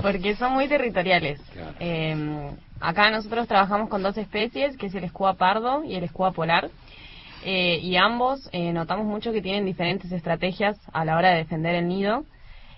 Porque 0.00 0.36
son 0.36 0.52
muy 0.52 0.68
territoriales. 0.68 1.40
Eh, 1.80 2.50
acá 2.80 3.10
nosotros 3.10 3.48
trabajamos 3.48 3.88
con 3.88 4.02
dos 4.02 4.16
especies, 4.16 4.76
que 4.76 4.86
es 4.86 4.94
el 4.94 5.04
escuba 5.04 5.34
pardo 5.34 5.82
y 5.84 5.94
el 5.94 6.04
escuba 6.04 6.30
polar. 6.32 6.70
Eh, 7.44 7.80
y 7.82 7.96
ambos 7.96 8.48
eh, 8.52 8.72
notamos 8.72 9.06
mucho 9.06 9.32
que 9.32 9.42
tienen 9.42 9.64
diferentes 9.64 10.12
estrategias 10.12 10.78
a 10.92 11.04
la 11.04 11.16
hora 11.16 11.30
de 11.30 11.38
defender 11.38 11.74
el 11.74 11.88
nido. 11.88 12.24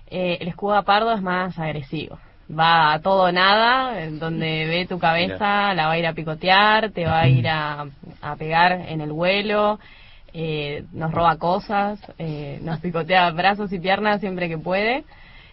Eh, 0.08 0.38
el 0.40 0.49
escudo 0.49 0.82
pardo 0.84 1.12
es 1.12 1.23
más 1.23 1.58
agresivo. 1.58 2.18
Va 2.50 2.92
a 2.92 3.00
todo 3.00 3.25
o 3.25 3.32
nada, 3.32 4.06
donde 4.11 4.66
ve 4.66 4.87
tu 4.87 4.99
cabeza 4.99 5.73
la 5.73 5.87
va 5.87 5.92
a 5.92 5.99
ir 5.99 6.06
a 6.06 6.12
picotear, 6.12 6.90
te 6.90 7.06
va 7.06 7.20
a 7.20 7.28
ir 7.28 7.49
a, 7.49 7.87
pegar 8.37 8.73
en 8.73 9.00
el 9.00 9.12
vuelo, 9.12 9.78
eh, 10.34 10.84
nos 10.92 11.11
roba 11.11 11.38
cosas, 11.38 11.99
eh, 12.18 12.58
nos 12.62 12.80
picotea 12.80 13.30
brazos 13.32 13.73
y 13.73 13.78
piernas 13.78 14.20
siempre 14.20 14.50
que 14.50 14.58
puede. 14.58 15.04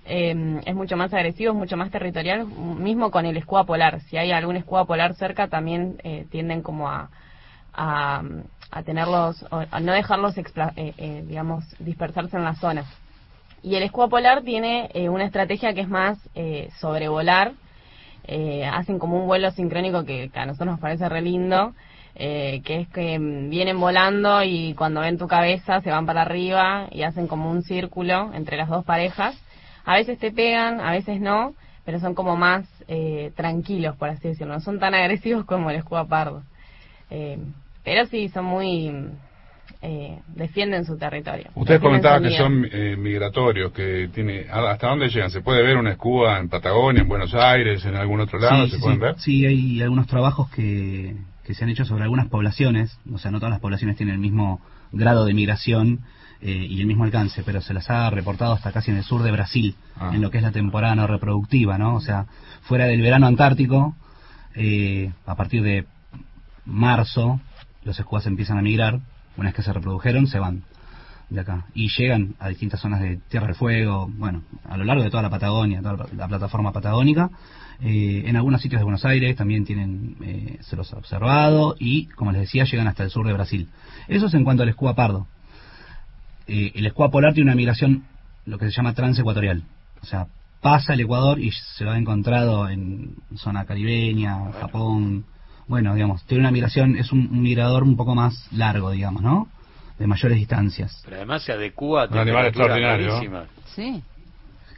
es 0.06 0.76
mucho 0.76 0.98
más 0.98 1.14
agresivo, 1.14 1.54
es 1.54 1.58
mucho 1.58 1.78
más 1.78 1.92
territorial, 1.92 2.46
mismo 2.46 3.10
con 3.10 3.26
el 3.26 3.38
escudo 3.38 3.66
polar. 3.66 4.02
Si 4.02 4.18
hay 4.18 4.34
algún 4.34 4.58
escudo 4.58 4.86
polar 4.86 5.16
cerca, 5.16 5.48
también 5.48 5.98
tienden 6.30 6.62
como 6.62 6.90
a, 6.90 7.10
a, 7.74 8.22
tenerlos, 8.84 9.46
a 9.50 9.80
no 9.80 9.94
dejarlos, 9.94 10.36
digamos, 11.24 11.64
dispersarse 11.80 12.36
en 12.36 12.44
las 12.44 12.60
zonas. 12.60 13.01
Y 13.64 13.76
el 13.76 13.84
escudo 13.84 14.10
polar 14.10 14.42
tiene 14.42 14.90
eh, 14.94 15.10
una 15.10 15.26
estrategia 15.26 15.74
que 15.74 15.82
es 15.82 15.90
más 15.90 16.18
eh, 16.34 16.70
sobrevolar. 16.80 17.54
Eh, 18.24 18.66
hacen 18.66 18.98
como 18.98 19.20
un 19.20 19.28
vuelo 19.28 19.52
sincrónico 19.52 20.04
que, 20.04 20.32
a 20.34 20.46
nosotros 20.46 20.72
nos 20.72 20.80
parece 20.80 21.10
re 21.10 21.22
lindo, 21.22 21.74
que 22.16 22.62
es 22.66 22.88
que 22.90 23.18
mm, 23.18 23.50
vienen 23.50 23.80
volando 23.80 24.44
y 24.44 24.74
cuando 24.76 25.02
ven 25.02 25.18
tu 25.18 25.28
cabeza 25.28 25.82
se 25.82 25.92
van 25.92 26.06
para 26.06 26.24
arriba 26.24 26.88
y 26.92 27.04
hacen 27.04 27.28
como 27.28 27.50
un 27.50 27.64
círculo 27.64 28.32
entre 28.34 28.58
las 28.58 28.70
dos 28.70 28.84
parejas. 28.84 29.36
A 29.86 29.96
veces 29.96 30.20
te 30.20 30.32
pegan, 30.32 30.80
a 30.80 30.92
veces 30.92 31.20
no, 31.20 31.54
pero 31.86 32.00
son 32.00 32.14
como 32.14 32.36
más 32.36 32.68
tranquilos, 33.36 33.96
por 33.96 34.10
así 34.10 34.28
decirlo. 34.28 34.54
No 34.54 34.60
son 34.60 34.80
tan 34.80 34.94
agresivos 34.94 35.46
como 35.46 35.70
el 35.70 35.78
escudo 35.78 36.08
pardo. 36.08 36.44
pero 37.84 38.06
sí, 38.08 38.28
son 38.30 38.46
muy 38.46 38.92
eh, 39.84 40.20
defienden 40.28 40.86
su 40.86 40.96
territorio. 40.96 41.50
Usted 41.56 41.82
comentaba 41.82 42.22
que 42.22 42.38
son 42.38 42.68
eh, 42.72 42.96
migratorios, 42.96 43.72
que 43.72 44.10
tiene 44.14 44.46
¿hasta 44.48 44.88
dónde 44.88 45.10
llegan? 45.10 45.32
¿Se 45.32 45.42
puede 45.42 45.64
ver 45.64 45.76
una 45.76 45.92
escuba 45.92 46.38
en 46.38 46.50
Patagonia, 46.50 47.02
en 47.02 47.08
Buenos 47.08 47.34
Aires, 47.34 47.84
en 47.86 47.96
algún 47.96 48.20
otro 48.20 48.38
lado? 48.38 48.66
Sí, 48.66 48.74
¿Se 48.74 48.80
pueden 48.80 49.00
ver? 49.00 49.16
Sí, 49.18 49.44
hay 49.44 49.82
algunos 49.82 50.06
trabajos 50.06 50.52
que, 50.52 51.16
que 51.44 51.56
se 51.56 51.64
han 51.64 51.72
hecho 51.72 51.84
sobre 51.86 52.04
algunas 52.04 52.28
poblaciones, 52.28 52.96
o 53.12 53.18
sea, 53.18 53.32
no 53.32 53.40
todas 53.40 53.50
las 53.50 53.60
poblaciones 53.60 53.98
tienen 53.98 54.14
el 54.14 54.22
mismo 54.22 54.62
grado 54.92 55.26
de 55.26 55.34
migración 55.34 56.02
eh, 56.42 56.68
y 56.70 56.80
el 56.80 56.86
mismo 56.86 57.04
alcance, 57.04 57.42
pero 57.44 57.60
se 57.62 57.74
las 57.74 57.90
ha 57.90 58.08
reportado 58.12 58.54
hasta 58.54 58.72
casi 58.72 58.92
en 58.92 58.98
el 58.98 59.04
sur 59.04 59.24
de 59.24 59.32
Brasil, 59.32 59.74
ah. 59.98 60.12
en 60.14 60.22
lo 60.22 60.30
que 60.30 60.38
es 60.38 60.44
la 60.44 60.52
temporada 60.52 60.94
no 60.94 61.08
reproductiva, 61.08 61.80
¿no? 61.80 61.96
O 61.96 62.02
sea, 62.02 62.28
fuera 62.62 62.86
del 62.86 63.02
verano 63.02 63.26
antártico, 63.26 63.96
a 65.26 65.36
partir 65.36 65.64
de 65.64 65.86
marzo, 66.66 67.40
los 67.84 67.98
escuas 67.98 68.28
empiezan 68.28 68.60
a 68.60 68.62
migrar 68.62 69.00
una 69.38 69.50
vez 69.50 69.56
que 69.56 69.64
se 69.64 69.74
reprodujeron, 69.74 70.28
se 70.28 70.40
van 70.40 70.64
de 71.32 71.40
acá 71.40 71.66
y 71.74 71.90
llegan 71.98 72.36
a 72.40 72.50
distintas 72.50 72.82
zonas 72.82 73.00
de 73.00 73.18
Tierra 73.30 73.48
del 73.48 73.56
Fuego, 73.56 74.10
bueno, 74.18 74.44
a 74.66 74.78
lo 74.78 74.84
largo 74.84 75.04
de 75.04 75.10
toda 75.10 75.24
la 75.24 75.30
Patagonia, 75.30 75.82
toda 75.82 76.06
la, 76.14 76.28
plataforma 76.28 76.72
patagónica. 76.72 77.30
Eh, 77.82 78.24
en 78.28 78.36
algunos 78.36 78.62
sitios 78.62 78.80
de 78.80 78.84
Buenos 78.84 79.06
Aires 79.06 79.36
también 79.36 79.66
tienen, 79.66 80.18
eh, 80.22 80.58
se 80.62 80.76
los 80.76 80.94
ha 80.94 80.98
observado 80.98 81.76
y, 81.80 82.08
como 82.08 82.32
les 82.32 82.42
decía, 82.42 82.66
llegan 82.66 82.88
hasta 82.88 83.04
el 83.04 83.10
sur 83.10 83.26
de 83.26 83.34
Brasil. 83.34 83.70
Eso 84.08 84.28
es 84.28 84.34
en 84.34 84.44
cuanto 84.44 84.64
al 84.64 84.70
escuá 84.70 84.94
pardo. 84.94 85.26
Eh, 86.48 86.74
el 86.76 86.86
escuá 86.86 87.10
polar 87.10 87.34
tiene 87.34 87.50
una 87.50 87.56
migración, 87.56 88.04
lo 88.46 88.58
que 88.58 88.66
se 88.66 88.72
llama 88.72 88.94
transecuatorial. 88.94 89.64
O 90.02 90.06
sea, 90.06 90.28
pasa 90.62 90.94
el 90.94 91.00
Ecuador 91.00 91.40
y 91.40 91.52
se 91.52 91.86
lo 91.86 91.92
ha 91.92 91.98
encontrado 91.98 92.70
en 92.70 93.16
zona 93.36 93.66
caribeña, 93.66 94.52
Japón, 94.60 95.26
bueno, 95.72 95.96
digamos, 95.96 96.22
tiene 96.26 96.42
una 96.42 96.52
migración, 96.52 96.98
es 96.98 97.14
un, 97.14 97.42
migrador 97.42 97.84
un 97.84 97.96
poco 97.96 98.14
más 98.14 98.46
largo, 98.52 98.92
digamos, 98.92 99.22
¿no? 99.24 99.48
De 99.98 100.06
mayores 100.06 100.38
distancias. 100.38 101.02
Pero 101.06 101.16
además 101.16 101.44
se 101.44 101.54
adecua 101.54 102.04
a 102.04 102.08
un 102.08 102.18
animal 102.18 102.48
extraordinario. 102.48 103.22
Sí. 103.74 104.04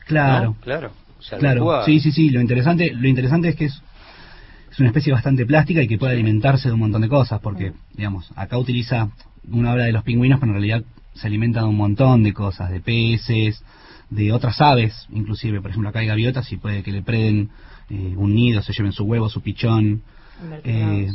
Claro. 0.05 0.55
Claro. 0.61 0.91
claro. 1.39 1.83
Sí, 1.83 1.99
sí, 1.99 2.11
sí. 2.11 2.29
Lo 2.29 2.39
interesante, 2.41 2.91
lo 2.93 3.07
interesante 3.07 3.49
es 3.49 3.55
que 3.55 3.65
es, 3.65 3.81
es 4.71 4.79
una 4.79 4.89
especie 4.89 5.11
bastante 5.11 5.47
plástica 5.47 5.81
y 5.81 5.87
que 5.87 5.97
puede 5.97 6.13
alimentarse 6.13 6.67
de 6.67 6.75
un 6.75 6.81
montón 6.81 7.01
de 7.01 7.09
cosas, 7.09 7.41
porque, 7.41 7.71
mm. 7.71 7.75
digamos, 7.95 8.31
acá 8.35 8.59
utiliza, 8.59 9.09
uno 9.49 9.71
habla 9.71 9.85
de 9.85 9.93
los 9.93 10.03
pingüinos, 10.03 10.39
pero 10.39 10.51
en 10.51 10.59
realidad 10.59 10.83
se 11.15 11.25
alimenta 11.25 11.61
de 11.61 11.69
un 11.69 11.77
montón 11.77 12.21
de 12.21 12.33
cosas, 12.33 12.69
de 12.69 12.81
peces, 12.81 13.63
de 14.11 14.31
otras 14.31 14.61
aves, 14.61 15.07
inclusive, 15.11 15.59
por 15.59 15.71
ejemplo, 15.71 15.89
acá 15.89 15.99
hay 15.99 16.07
gaviotas 16.07 16.51
y 16.51 16.57
puede 16.57 16.83
que 16.83 16.91
le 16.91 17.01
preden 17.01 17.49
eh, 17.89 18.13
un 18.15 18.35
nido, 18.35 18.61
se 18.61 18.73
lleven 18.73 18.91
su 18.91 19.05
huevo, 19.05 19.27
su 19.27 19.41
pichón, 19.41 20.03
eh, 20.63 21.07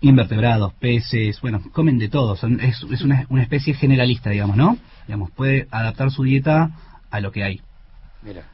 invertebrados, 0.00 0.72
peces, 0.74 1.40
bueno, 1.40 1.62
comen 1.72 1.98
de 1.98 2.08
todo, 2.08 2.34
es, 2.34 2.82
es 2.90 3.02
una, 3.02 3.26
una, 3.28 3.42
especie 3.42 3.74
generalista, 3.74 4.30
digamos, 4.30 4.56
¿no? 4.56 4.78
Digamos, 5.06 5.30
puede 5.30 5.66
adaptar 5.70 6.10
su 6.10 6.24
dieta 6.24 6.70
a 7.10 7.20
lo 7.20 7.32
que 7.32 7.44
hay. 7.44 7.60
Mira, 8.22 8.44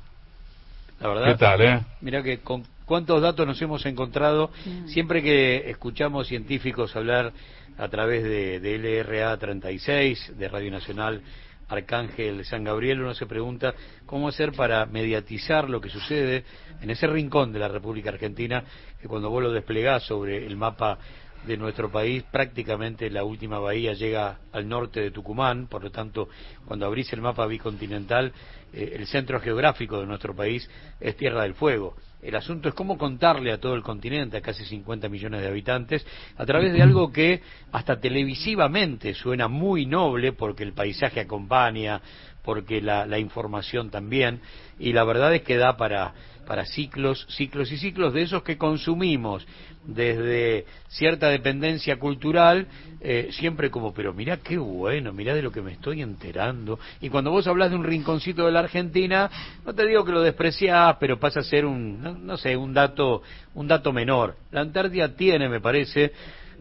la 1.00 1.08
verdad. 1.08 1.26
¿Qué 1.26 1.38
tal, 1.38 1.60
eh? 1.62 1.80
Mira 2.00 2.22
que 2.22 2.38
con 2.38 2.64
cuántos 2.84 3.20
datos 3.20 3.46
nos 3.46 3.60
hemos 3.60 3.84
encontrado 3.86 4.50
siempre 4.86 5.22
que 5.22 5.70
escuchamos 5.70 6.28
científicos 6.28 6.94
hablar 6.96 7.32
a 7.78 7.88
través 7.88 8.22
de, 8.22 8.60
de 8.60 8.78
LRA 8.78 9.36
36, 9.36 10.34
de 10.38 10.48
Radio 10.48 10.70
Nacional 10.70 11.22
Arcángel 11.68 12.44
San 12.44 12.64
Gabriel, 12.64 13.00
uno 13.00 13.14
se 13.14 13.26
pregunta 13.26 13.74
cómo 14.06 14.28
hacer 14.28 14.52
para 14.52 14.86
mediatizar 14.86 15.68
lo 15.68 15.80
que 15.80 15.88
sucede 15.88 16.44
en 16.80 16.90
ese 16.90 17.06
rincón 17.06 17.52
de 17.52 17.58
la 17.58 17.68
República 17.68 18.10
Argentina, 18.10 18.64
que 19.00 19.08
cuando 19.08 19.30
vos 19.30 19.42
lo 19.42 19.52
desplegás 19.52 20.02
sobre 20.04 20.46
el 20.46 20.56
mapa 20.56 20.98
de 21.46 21.56
nuestro 21.56 21.90
país, 21.90 22.22
prácticamente 22.30 23.10
la 23.10 23.24
última 23.24 23.58
bahía 23.58 23.92
llega 23.92 24.38
al 24.52 24.68
norte 24.68 25.00
de 25.00 25.10
Tucumán, 25.10 25.66
por 25.66 25.82
lo 25.82 25.90
tanto, 25.90 26.28
cuando 26.66 26.86
abrís 26.86 27.12
el 27.12 27.20
mapa 27.20 27.46
bicontinental, 27.46 28.32
eh, 28.72 28.94
el 28.96 29.06
centro 29.06 29.40
geográfico 29.40 30.00
de 30.00 30.06
nuestro 30.06 30.34
país 30.34 30.68
es 31.00 31.16
Tierra 31.16 31.42
del 31.42 31.54
Fuego. 31.54 31.96
El 32.22 32.36
asunto 32.36 32.70
es 32.70 32.74
cómo 32.74 32.96
contarle 32.96 33.52
a 33.52 33.60
todo 33.60 33.74
el 33.74 33.82
continente, 33.82 34.38
a 34.38 34.40
casi 34.40 34.64
50 34.64 35.10
millones 35.10 35.42
de 35.42 35.48
habitantes, 35.48 36.06
a 36.36 36.46
través 36.46 36.72
de 36.72 36.80
algo 36.80 37.12
que 37.12 37.42
hasta 37.70 38.00
televisivamente 38.00 39.12
suena 39.12 39.46
muy 39.46 39.84
noble, 39.84 40.32
porque 40.32 40.62
el 40.62 40.72
paisaje 40.72 41.20
acompaña, 41.20 42.00
porque 42.42 42.80
la, 42.80 43.04
la 43.04 43.18
información 43.18 43.90
también, 43.90 44.40
y 44.78 44.94
la 44.94 45.04
verdad 45.04 45.34
es 45.34 45.42
que 45.42 45.58
da 45.58 45.76
para, 45.76 46.14
para 46.44 46.64
ciclos, 46.66 47.26
ciclos 47.30 47.70
y 47.72 47.78
ciclos 47.78 48.12
de 48.12 48.22
esos 48.22 48.42
que 48.42 48.58
consumimos 48.58 49.46
desde 49.84 50.64
cierta 50.88 51.28
dependencia 51.28 51.98
cultural, 51.98 52.66
eh, 53.00 53.28
siempre 53.32 53.70
como, 53.70 53.92
pero 53.92 54.14
mira 54.14 54.38
qué 54.38 54.56
bueno, 54.56 55.12
mira 55.12 55.34
de 55.34 55.42
lo 55.42 55.52
que 55.52 55.60
me 55.60 55.72
estoy 55.72 56.02
enterando. 56.02 56.78
Y 57.00 57.10
cuando 57.10 57.30
vos 57.30 57.46
hablas 57.46 57.70
de 57.70 57.76
un 57.76 57.84
rinconcito 57.84 58.46
de 58.46 58.52
la 58.52 58.60
Argentina, 58.60 59.30
no 59.64 59.74
te 59.74 59.86
digo 59.86 60.04
que 60.04 60.12
lo 60.12 60.22
despreciás, 60.22 60.96
pero 60.98 61.18
pasa 61.18 61.40
a 61.40 61.44
ser 61.44 61.66
un, 61.66 62.26
no, 62.26 62.36
sé, 62.36 62.56
un 62.56 62.72
dato, 62.72 63.22
un 63.54 63.68
dato 63.68 63.92
menor. 63.92 64.36
La 64.50 64.62
Antártida 64.62 65.14
tiene, 65.14 65.48
me 65.48 65.60
parece, 65.60 66.12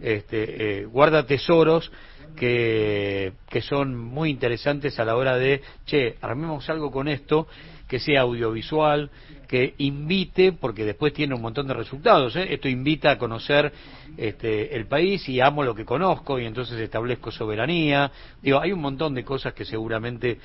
este, 0.02 0.82
eh, 0.82 0.86
guarda 0.86 1.26
tesoros 1.26 1.92
que, 2.36 3.34
que 3.50 3.62
son 3.62 3.96
muy 3.96 4.30
interesantes 4.30 5.00
a 5.00 5.06
la 5.06 5.16
hora 5.16 5.38
de, 5.38 5.62
che, 5.86 6.18
armemos 6.22 6.70
algo 6.70 6.92
con 6.92 7.08
esto 7.08 7.48
que 7.88 8.00
sea 8.00 8.22
audiovisual, 8.22 9.12
que 9.48 9.76
invite, 9.78 10.54
porque 10.54 10.84
después 10.84 11.14
tiene 11.14 11.36
un 11.36 11.42
montón 11.42 11.68
de 11.68 11.76
resultados, 11.76 12.36
¿eh? 12.36 12.48
esto 12.54 12.68
invita 12.68 13.12
a 13.12 13.18
conocer 13.20 13.72
este, 14.18 14.76
el 14.76 14.88
país 14.88 15.28
y 15.30 15.40
amo 15.42 15.64
lo 15.64 15.76
que 15.76 15.86
conozco 15.86 16.40
y 16.40 16.46
entonces 16.46 16.80
establezco 16.80 17.30
soberanía. 17.30 18.12
Digo, 18.42 18.60
hay 18.60 18.72
un 18.72 18.82
montón 18.82 19.14
de 19.14 19.24
cosas 19.24 19.54
que 19.54 19.66
seguramente 19.66 20.40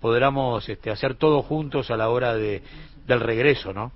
podremos 0.00 0.66
este, 0.68 0.90
hacer 0.90 1.16
todos 1.16 1.44
juntos 1.44 1.90
a 1.90 1.96
la 1.96 2.08
hora 2.08 2.34
de, 2.34 2.62
del 3.06 3.20
regreso, 3.20 3.72
¿no? 3.74 3.92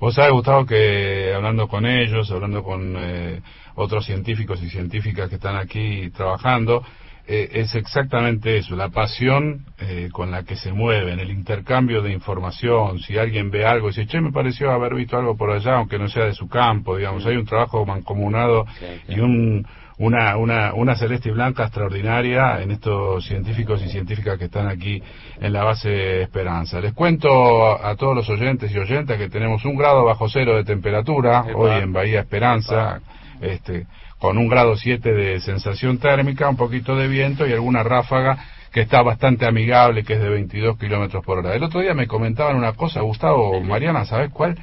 Vos 0.00 0.14
sabés, 0.14 0.32
Gustavo, 0.32 0.66
que 0.66 1.32
hablando 1.34 1.68
con 1.68 1.86
ellos, 1.86 2.30
hablando 2.30 2.62
con 2.62 2.94
eh, 2.98 3.40
otros 3.76 4.04
científicos 4.04 4.62
y 4.62 4.68
científicas 4.68 5.28
que 5.28 5.36
están 5.36 5.56
aquí 5.56 6.10
trabajando, 6.10 6.84
eh, 7.26 7.48
es 7.52 7.74
exactamente 7.74 8.58
eso, 8.58 8.76
la 8.76 8.90
pasión 8.90 9.64
eh, 9.78 10.10
con 10.12 10.30
la 10.30 10.42
que 10.42 10.56
se 10.56 10.72
mueven, 10.72 11.20
el 11.20 11.30
intercambio 11.30 12.02
de 12.02 12.12
información, 12.12 12.98
si 12.98 13.16
alguien 13.16 13.50
ve 13.50 13.64
algo 13.64 13.86
y 13.86 13.90
dice, 13.92 14.06
che, 14.06 14.20
me 14.20 14.30
pareció 14.30 14.70
haber 14.70 14.94
visto 14.94 15.16
algo 15.16 15.36
por 15.36 15.50
allá, 15.50 15.76
aunque 15.76 15.98
no 15.98 16.08
sea 16.08 16.26
de 16.26 16.34
su 16.34 16.48
campo, 16.48 16.96
digamos, 16.98 17.24
hay 17.24 17.36
un 17.36 17.46
trabajo 17.46 17.86
mancomunado 17.86 18.66
y 19.08 19.20
un, 19.20 19.66
una, 19.98 20.36
una, 20.36 20.74
una 20.74 20.96
celeste 20.96 21.28
y 21.28 21.32
blanca 21.32 21.64
extraordinaria 21.64 22.60
en 22.62 22.72
estos 22.72 23.24
científicos 23.26 23.82
y 23.82 23.88
científicas 23.88 24.38
que 24.38 24.46
están 24.46 24.66
aquí 24.66 25.02
en 25.40 25.52
la 25.52 25.64
base 25.64 26.22
Esperanza. 26.22 26.80
Les 26.80 26.92
cuento 26.92 27.84
a, 27.84 27.94
todos 27.96 28.16
los 28.16 28.28
oyentes 28.28 28.72
y 28.72 28.78
oyentas 28.78 29.18
que 29.18 29.28
tenemos 29.28 29.64
un 29.64 29.76
grado 29.76 30.04
bajo 30.04 30.28
cero 30.28 30.56
de 30.56 30.64
temperatura 30.64 31.44
hoy 31.54 31.82
en 31.82 31.92
Bahía 31.92 32.20
Esperanza. 32.20 33.00
Este, 33.40 33.86
con 34.18 34.38
un 34.38 34.48
grado 34.48 34.74
7 34.74 35.12
de 35.12 35.40
sensación 35.40 35.98
térmica, 35.98 36.48
un 36.48 36.56
poquito 36.56 36.96
de 36.96 37.08
viento 37.08 37.46
y 37.46 37.52
alguna 37.52 37.82
ráfaga 37.82 38.38
que 38.72 38.80
está 38.80 39.02
bastante 39.02 39.46
amigable, 39.46 40.02
que 40.02 40.14
es 40.14 40.20
de 40.20 40.30
22 40.30 40.78
kilómetros 40.78 41.22
por 41.24 41.38
hora. 41.38 41.54
El 41.54 41.62
otro 41.62 41.80
día 41.80 41.94
me 41.94 42.06
comentaban 42.06 42.56
una 42.56 42.72
cosa, 42.72 43.02
Gustavo, 43.02 43.60
Mariana, 43.60 44.06
¿sabes 44.06 44.30
cuál? 44.32 44.56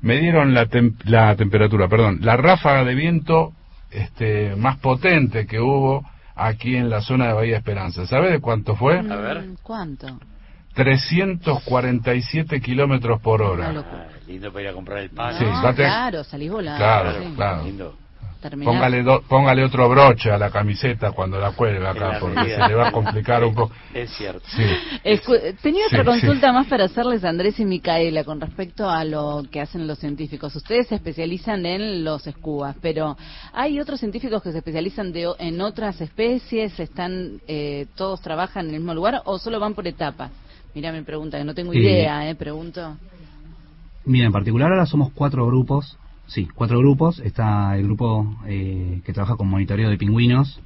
Me 0.00 0.18
dieron 0.18 0.52
la, 0.52 0.68
la 1.04 1.34
temperatura, 1.36 1.88
perdón, 1.88 2.18
la 2.20 2.36
ráfaga 2.36 2.84
de 2.84 2.94
viento 2.94 3.52
este, 3.90 4.56
más 4.56 4.78
potente 4.78 5.46
que 5.46 5.60
hubo 5.60 6.04
aquí 6.34 6.76
en 6.76 6.88
la 6.88 7.00
zona 7.00 7.28
de 7.28 7.32
Bahía 7.32 7.56
Esperanza. 7.56 8.06
¿Sabes 8.06 8.32
de 8.32 8.40
cuánto 8.40 8.76
fue? 8.76 8.98
A 8.98 9.16
ver. 9.16 9.44
¿Cuánto? 9.62 10.18
347 10.74 12.60
kilómetros 12.60 13.20
por 13.20 13.42
hora. 13.42 13.72
Ah, 13.74 14.06
lindo 14.26 14.52
para 14.52 14.62
ir 14.62 14.68
a 14.68 14.72
comprar 14.72 14.98
el 14.98 15.10
pan. 15.10 15.36
Sí, 15.36 15.44
claro, 15.74 16.22
salís 16.22 16.50
volando. 16.50 16.78
Claro, 16.78 17.34
claro. 17.34 17.64
Lindo. 17.64 17.96
Póngale, 18.40 19.04
póngale 19.28 19.64
otro 19.64 19.88
broche 19.88 20.30
a 20.30 20.38
la 20.38 20.50
camiseta 20.50 21.10
cuando 21.10 21.40
la 21.40 21.50
cuelga 21.52 21.90
acá, 21.90 22.18
porque 22.20 22.54
se 22.54 22.68
le 22.68 22.74
va 22.76 22.88
a 22.88 22.92
complicar 22.92 23.42
un 23.44 23.52
poco. 23.52 23.74
Es 23.92 24.10
cierto. 24.12 24.46
tenía 25.60 25.86
otra 25.86 26.04
consulta 26.04 26.52
más 26.52 26.68
para 26.68 26.84
hacerles 26.84 27.24
Andrés 27.24 27.58
y 27.58 27.64
Micaela 27.64 28.22
con 28.22 28.40
respecto 28.40 28.88
a 28.88 29.04
lo 29.04 29.42
que 29.50 29.60
hacen 29.60 29.88
los 29.88 29.98
científicos. 29.98 30.54
Ustedes 30.54 30.86
se 30.86 30.94
especializan 30.94 31.66
en 31.66 32.04
los 32.04 32.28
escubas, 32.28 32.76
pero 32.80 33.16
¿hay 33.52 33.80
otros 33.80 33.98
científicos 33.98 34.40
que 34.40 34.52
se 34.52 34.58
especializan 34.58 35.10
de, 35.10 35.32
en 35.40 35.60
otras 35.60 36.00
especies? 36.00 36.78
¿Están 36.78 37.40
eh, 37.48 37.86
todos 37.96 38.20
trabajan 38.20 38.68
en 38.68 38.74
el 38.74 38.80
mismo 38.80 38.94
lugar 38.94 39.20
o 39.24 39.38
solo 39.38 39.58
van 39.58 39.74
por 39.74 39.88
etapas? 39.88 40.30
Mira, 40.76 40.92
me 40.92 41.02
pregunta, 41.02 41.38
que 41.38 41.44
no 41.44 41.54
tengo 41.54 41.74
idea, 41.74 42.30
¿eh? 42.30 42.36
Pregunto. 42.36 42.96
Mira, 44.04 44.26
en 44.26 44.32
particular 44.32 44.70
ahora 44.70 44.86
somos 44.86 45.10
cuatro 45.12 45.44
grupos 45.44 45.98
Sí, 46.28 46.46
cuatro 46.54 46.78
grupos. 46.78 47.18
Está 47.20 47.76
el 47.76 47.84
grupo 47.84 48.36
eh, 48.46 49.00
que 49.04 49.12
trabaja 49.12 49.36
con 49.36 49.48
monitoreo 49.48 49.88
de 49.88 49.96
pingüinos, 49.96 50.60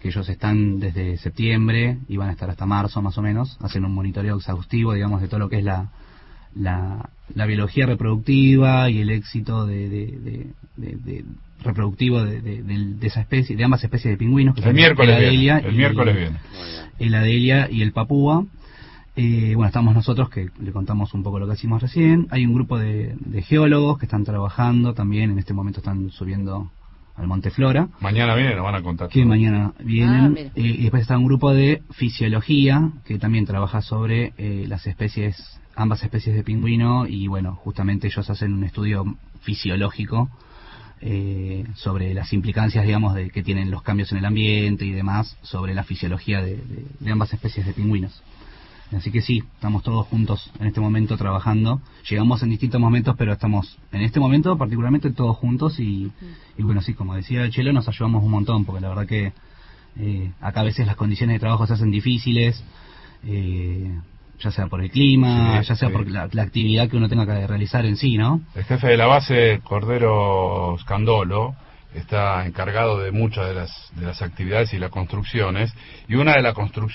que 0.00 0.08
ellos 0.08 0.28
están 0.28 0.78
desde 0.78 1.16
septiembre 1.18 1.98
y 2.08 2.16
van 2.16 2.28
a 2.28 2.32
estar 2.32 2.48
hasta 2.48 2.64
marzo 2.64 3.02
más 3.02 3.18
o 3.18 3.22
menos. 3.22 3.58
Hacen 3.60 3.84
un 3.84 3.92
monitoreo 3.92 4.36
exhaustivo, 4.36 4.94
digamos, 4.94 5.20
de 5.20 5.28
todo 5.28 5.40
lo 5.40 5.48
que 5.48 5.58
es 5.58 5.64
la, 5.64 5.90
la, 6.54 7.46
biología 7.46 7.86
reproductiva 7.86 8.88
y 8.88 9.00
el 9.00 9.10
éxito 9.10 9.66
de, 9.66 10.46
reproductivo 11.62 12.22
de, 12.24 12.96
esa 13.02 13.20
especie, 13.20 13.56
de 13.56 13.64
ambas 13.64 13.82
especies 13.82 14.12
de 14.12 14.16
pingüinos. 14.16 14.54
Que 14.54 14.62
el 14.62 14.74
miércoles 14.74 15.30
viene. 15.30 15.58
El 15.66 15.74
miércoles 15.74 16.16
viene. 16.16 16.38
El 17.00 17.14
Adelia 17.14 17.68
y 17.68 17.82
el 17.82 17.92
Papúa. 17.92 18.46
Eh, 19.16 19.52
bueno, 19.54 19.68
estamos 19.68 19.94
nosotros 19.94 20.28
que 20.28 20.50
le 20.58 20.72
contamos 20.72 21.14
un 21.14 21.22
poco 21.22 21.38
lo 21.38 21.46
que 21.46 21.54
hicimos 21.54 21.80
recién. 21.80 22.26
Hay 22.30 22.44
un 22.44 22.54
grupo 22.54 22.78
de, 22.78 23.16
geólogos 23.46 23.98
que 23.98 24.06
están 24.06 24.24
trabajando 24.24 24.92
también, 24.92 25.30
en 25.30 25.38
este 25.38 25.54
momento 25.54 25.78
están 25.80 26.10
subiendo 26.10 26.72
al 27.14 27.28
Monte 27.28 27.50
Flora. 27.50 27.88
Mañana 28.00 28.34
vienen, 28.34 28.56
nos 28.56 28.64
van 28.64 28.74
a 28.74 28.82
contar. 28.82 29.08
Que 29.08 29.24
mañana 29.24 29.72
vienen. 29.78 30.36
Ah, 30.36 30.50
eh, 30.56 30.62
y 30.62 30.82
después 30.82 31.02
está 31.02 31.16
un 31.16 31.26
grupo 31.26 31.52
de 31.52 31.82
fisiología 31.92 32.90
que 33.04 33.18
también 33.18 33.46
trabaja 33.46 33.82
sobre 33.82 34.32
eh, 34.36 34.64
las 34.66 34.84
especies, 34.88 35.60
ambas 35.76 36.02
especies 36.02 36.34
de 36.34 36.42
pingüino 36.42 37.06
y 37.06 37.28
bueno, 37.28 37.54
justamente 37.54 38.08
ellos 38.08 38.28
hacen 38.28 38.52
un 38.52 38.64
estudio 38.64 39.04
fisiológico 39.42 40.28
sobre 41.74 42.14
las 42.14 42.32
implicancias, 42.32 42.86
digamos, 42.86 43.14
de 43.14 43.28
que 43.28 43.42
tienen 43.42 43.70
los 43.70 43.82
cambios 43.82 44.10
en 44.12 44.18
el 44.18 44.24
ambiente 44.24 44.86
y 44.86 44.92
demás 44.92 45.36
sobre 45.42 45.74
la 45.74 45.84
fisiología 45.84 46.40
de 46.40 47.10
ambas 47.10 47.30
especies 47.34 47.66
de 47.66 47.74
pingüinos. 47.74 48.22
Así 48.96 49.10
que 49.10 49.20
sí, 49.20 49.42
estamos 49.54 49.82
todos 49.82 50.06
juntos 50.06 50.50
en 50.60 50.66
este 50.66 50.80
momento 50.80 51.16
trabajando. 51.16 51.80
Llegamos 52.08 52.42
en 52.42 52.50
distintos 52.50 52.80
momentos, 52.80 53.14
pero 53.18 53.32
estamos 53.32 53.78
en 53.92 54.02
este 54.02 54.20
momento 54.20 54.56
particularmente 54.56 55.10
todos 55.10 55.36
juntos 55.36 55.78
y, 55.80 56.10
bueno, 56.58 56.80
sí, 56.80 56.94
como 56.94 57.14
decía 57.14 57.42
el 57.42 57.50
Chelo, 57.50 57.72
nos 57.72 57.88
ayudamos 57.88 58.22
un 58.22 58.30
montón, 58.30 58.64
porque 58.64 58.80
la 58.80 58.88
verdad 58.88 59.06
que 59.06 59.32
eh, 59.98 60.32
acá 60.40 60.60
a 60.60 60.64
veces 60.64 60.86
las 60.86 60.96
condiciones 60.96 61.34
de 61.34 61.40
trabajo 61.40 61.66
se 61.66 61.74
hacen 61.74 61.90
difíciles, 61.90 62.62
eh, 63.26 63.98
ya 64.40 64.50
sea 64.50 64.66
por 64.66 64.82
el 64.82 64.90
clima, 64.90 65.62
ya 65.62 65.74
sea 65.74 65.90
por 65.90 66.08
la, 66.10 66.22
actividad 66.22 66.88
que 66.88 66.96
uno 66.96 67.08
tenga 67.08 67.26
que 67.26 67.46
realizar 67.46 67.86
en 67.86 67.96
sí, 67.96 68.16
¿no? 68.16 68.40
El 68.54 68.64
jefe 68.64 68.88
de 68.88 68.96
la 68.96 69.06
base, 69.06 69.60
Cordero 69.64 70.76
Scandolo, 70.80 71.54
está 71.94 72.44
encargado 72.46 72.98
de 72.98 73.12
muchas 73.12 73.46
de 73.48 73.54
las, 73.54 73.90
de 73.94 74.06
las 74.06 74.22
actividades 74.22 74.72
y 74.74 74.78
las 74.78 74.90
construcciones, 74.90 75.72
y 76.08 76.16
una 76.16 76.34
de, 76.34 76.42
la 76.42 76.54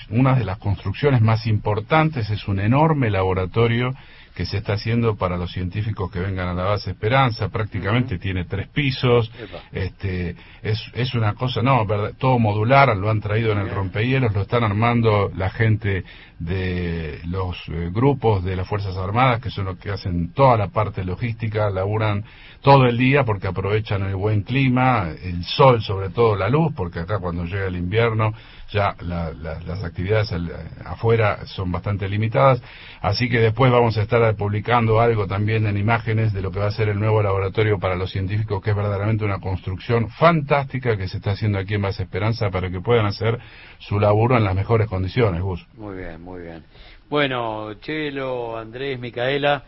una 0.09 0.35
de 0.35 0.45
las 0.45 0.57
construcciones 0.57 1.21
más 1.21 1.47
importantes 1.47 2.29
es 2.29 2.47
un 2.47 2.59
enorme 2.59 3.09
laboratorio 3.09 3.93
que 4.39 4.45
se 4.45 4.59
está 4.59 4.71
haciendo 4.71 5.17
para 5.17 5.35
los 5.35 5.51
científicos 5.51 6.09
que 6.09 6.21
vengan 6.21 6.47
a 6.47 6.53
la 6.53 6.63
base 6.63 6.91
Esperanza, 6.91 7.49
prácticamente 7.49 8.17
tiene 8.17 8.45
tres 8.45 8.69
pisos, 8.69 9.29
este, 9.73 10.33
es, 10.63 10.81
es 10.93 11.13
una 11.13 11.33
cosa, 11.33 11.61
no, 11.61 11.85
todo 12.17 12.39
modular, 12.39 12.95
lo 12.95 13.09
han 13.09 13.19
traído 13.19 13.51
en 13.51 13.57
el 13.57 13.69
rompehielos, 13.69 14.33
lo 14.33 14.43
están 14.43 14.63
armando 14.63 15.29
la 15.35 15.49
gente 15.49 16.05
de 16.39 17.19
los 17.25 17.57
eh, 17.67 17.89
grupos 17.91 18.41
de 18.45 18.55
las 18.55 18.65
Fuerzas 18.65 18.95
Armadas, 18.95 19.41
que 19.41 19.51
son 19.51 19.65
los 19.65 19.77
que 19.77 19.91
hacen 19.91 20.31
toda 20.31 20.55
la 20.55 20.69
parte 20.69 21.03
logística, 21.03 21.69
laburan 21.69 22.23
todo 22.61 22.85
el 22.85 22.97
día 22.97 23.25
porque 23.25 23.47
aprovechan 23.47 24.03
el 24.03 24.15
buen 24.15 24.43
clima, 24.43 25.09
el 25.21 25.43
sol, 25.43 25.81
sobre 25.81 26.11
todo 26.11 26.37
la 26.37 26.47
luz, 26.47 26.71
porque 26.77 26.99
acá 26.99 27.19
cuando 27.19 27.43
llega 27.43 27.67
el 27.67 27.75
invierno 27.75 28.33
ya 28.71 28.95
las 29.01 29.83
actividades 29.83 30.31
afuera 30.85 31.45
son 31.47 31.71
bastante 31.71 32.07
limitadas, 32.07 32.61
así 33.01 33.29
que 33.29 33.39
después 33.39 33.71
vamos 33.71 33.97
a 33.97 34.03
estar 34.03 34.35
publicando 34.35 34.99
algo 34.99 35.27
también 35.27 35.65
en 35.65 35.77
imágenes 35.77 36.33
de 36.33 36.41
lo 36.41 36.51
que 36.51 36.59
va 36.59 36.67
a 36.67 36.71
ser 36.71 36.89
el 36.89 36.99
nuevo 36.99 37.21
laboratorio 37.21 37.79
para 37.79 37.95
los 37.95 38.11
científicos, 38.11 38.61
que 38.61 38.71
es 38.71 38.75
verdaderamente 38.75 39.25
una 39.25 39.39
construcción 39.39 40.09
fantástica 40.09 40.97
que 40.97 41.07
se 41.07 41.17
está 41.17 41.31
haciendo 41.31 41.57
aquí 41.57 41.75
en 41.75 41.81
Base 41.81 42.03
Esperanza 42.03 42.49
para 42.51 42.69
que 42.69 42.79
puedan 42.79 43.05
hacer 43.05 43.39
su 43.79 43.99
laburo 43.99 44.37
en 44.37 44.43
las 44.43 44.55
mejores 44.55 44.87
condiciones, 44.87 45.41
Gus. 45.41 45.65
Muy 45.75 45.97
bien, 45.97 46.21
muy 46.21 46.41
bien. 46.41 46.63
Bueno, 47.09 47.73
Chelo, 47.75 48.57
Andrés, 48.57 48.99
Micaela, 48.99 49.63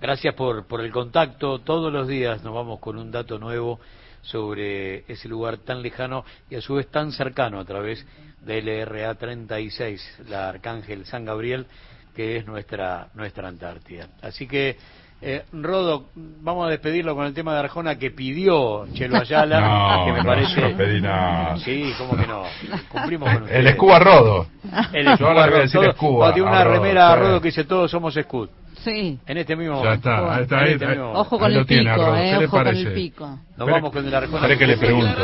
gracias 0.00 0.34
por, 0.34 0.66
por 0.66 0.80
el 0.80 0.92
contacto. 0.92 1.58
Todos 1.58 1.92
los 1.92 2.06
días 2.06 2.44
nos 2.44 2.54
vamos 2.54 2.78
con 2.78 2.98
un 2.98 3.10
dato 3.10 3.38
nuevo 3.38 3.80
sobre 4.24 5.04
ese 5.10 5.28
lugar 5.28 5.58
tan 5.58 5.82
lejano 5.82 6.24
y 6.48 6.56
a 6.56 6.60
su 6.60 6.74
vez 6.74 6.88
tan 6.88 7.12
cercano 7.12 7.60
a 7.60 7.64
través 7.64 8.06
del 8.44 8.66
LRA 8.66 9.14
36, 9.14 10.24
la 10.28 10.48
Arcángel 10.50 11.06
San 11.06 11.24
Gabriel, 11.24 11.66
que 12.14 12.36
es 12.36 12.46
nuestra, 12.46 13.08
nuestra 13.14 13.48
Antártida. 13.48 14.08
Así 14.22 14.46
que, 14.46 14.76
eh, 15.20 15.44
Rodo, 15.52 16.06
vamos 16.14 16.66
a 16.66 16.70
despedirlo 16.70 17.14
con 17.14 17.26
el 17.26 17.34
tema 17.34 17.54
de 17.54 17.60
Arjona 17.60 17.98
que 17.98 18.10
pidió 18.10 18.86
Chelo 18.92 19.18
Ayala, 19.18 20.02
que 20.06 20.12
me 20.12 20.24
parece... 20.24 20.60
No 20.60 20.76
pedí 20.76 21.00
nada. 21.00 21.56
Sí, 21.58 21.92
¿cómo 21.98 22.16
que 22.16 22.26
no? 22.26 22.44
Cumplimos 22.88 23.32
con 23.32 23.48
El 23.50 23.66
Escuba 23.66 23.98
Rodo. 23.98 24.46
El 24.92 25.08
Escuba 25.08 25.46
Rodo. 25.46 26.32
Tiene 26.32 26.48
una 26.48 26.64
remera 26.64 27.12
a 27.12 27.16
Rodo 27.16 27.40
que 27.40 27.48
dice 27.48 27.64
todos 27.64 27.90
somos 27.90 28.14
Scud. 28.14 28.48
Sí. 28.82 29.18
En 29.26 29.36
este 29.38 29.56
mismo. 29.56 29.82
Ya 29.84 29.94
está, 29.94 30.40
está 30.40 30.60
ahí, 30.60 30.72
este 30.72 30.98
Ojo 30.98 31.38
con 31.38 31.52
el 31.52 31.64
pico, 31.66 32.16
eh, 32.16 32.36
ojo 32.36 32.48
con 32.48 32.66
el 32.66 32.92
pico. 32.92 33.38
Nos 33.56 33.70
vamos 33.70 33.92
con 33.92 34.06
el 34.06 34.14
arjona. 34.14 34.36
Espera 34.38 34.58
que 34.58 34.66
le 34.66 34.76
pregunto. 34.76 35.22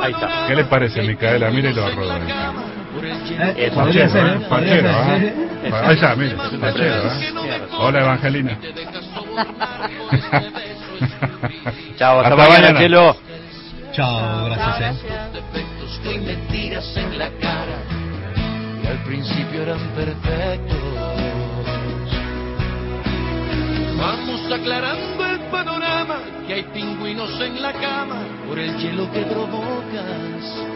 Ahí 0.00 0.12
está. 0.12 0.46
¿Qué 0.46 0.54
le 0.54 0.64
parece, 0.64 1.02
Micaela? 1.02 1.50
Mírelo 1.50 1.84
a 1.84 1.90
Rodo. 1.90 2.14
Eh, 3.38 3.70
podría 3.74 4.08
ser, 4.08 4.26
¿eh? 4.26 4.40
Podría 4.48 4.80
ser. 4.80 5.34
Ahí 5.72 5.94
está, 5.94 6.16
mire. 6.16 6.36
Fachero, 6.36 7.08
¿eh? 7.08 7.32
Hola, 7.78 8.00
Evangelina. 8.00 8.58
Chao, 11.96 12.20
hasta, 12.20 12.34
hasta 12.34 12.36
mañana, 12.36 12.78
Chelo. 12.78 13.16
Chao, 13.92 14.44
gracias, 14.46 14.96
eh. 15.04 16.18
mentiras 16.18 16.96
en 16.96 17.18
la 17.18 17.30
cara 17.40 17.78
y 18.82 18.86
al 18.86 18.98
principio 19.04 19.62
eran 19.62 19.80
perfectos 19.94 21.35
Vamos 23.98 24.52
aclarando 24.52 25.24
el 25.24 25.40
panorama, 25.50 26.18
que 26.46 26.54
hay 26.54 26.62
pingüinos 26.64 27.40
en 27.40 27.62
la 27.62 27.72
cama 27.72 28.22
por 28.46 28.58
el 28.58 28.76
hielo 28.76 29.10
que 29.10 29.22
provocas. 29.22 30.66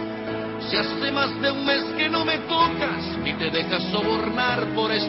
Si 0.68 0.76
hace 0.76 1.12
más 1.12 1.40
de 1.40 1.50
un 1.50 1.64
mes 1.66 1.84
que 1.98 2.08
no 2.08 2.24
me 2.24 2.38
tocas, 2.38 3.18
ni 3.22 3.34
te 3.34 3.50
dejas 3.50 3.82
sobornar 3.92 4.66
por 4.74 4.90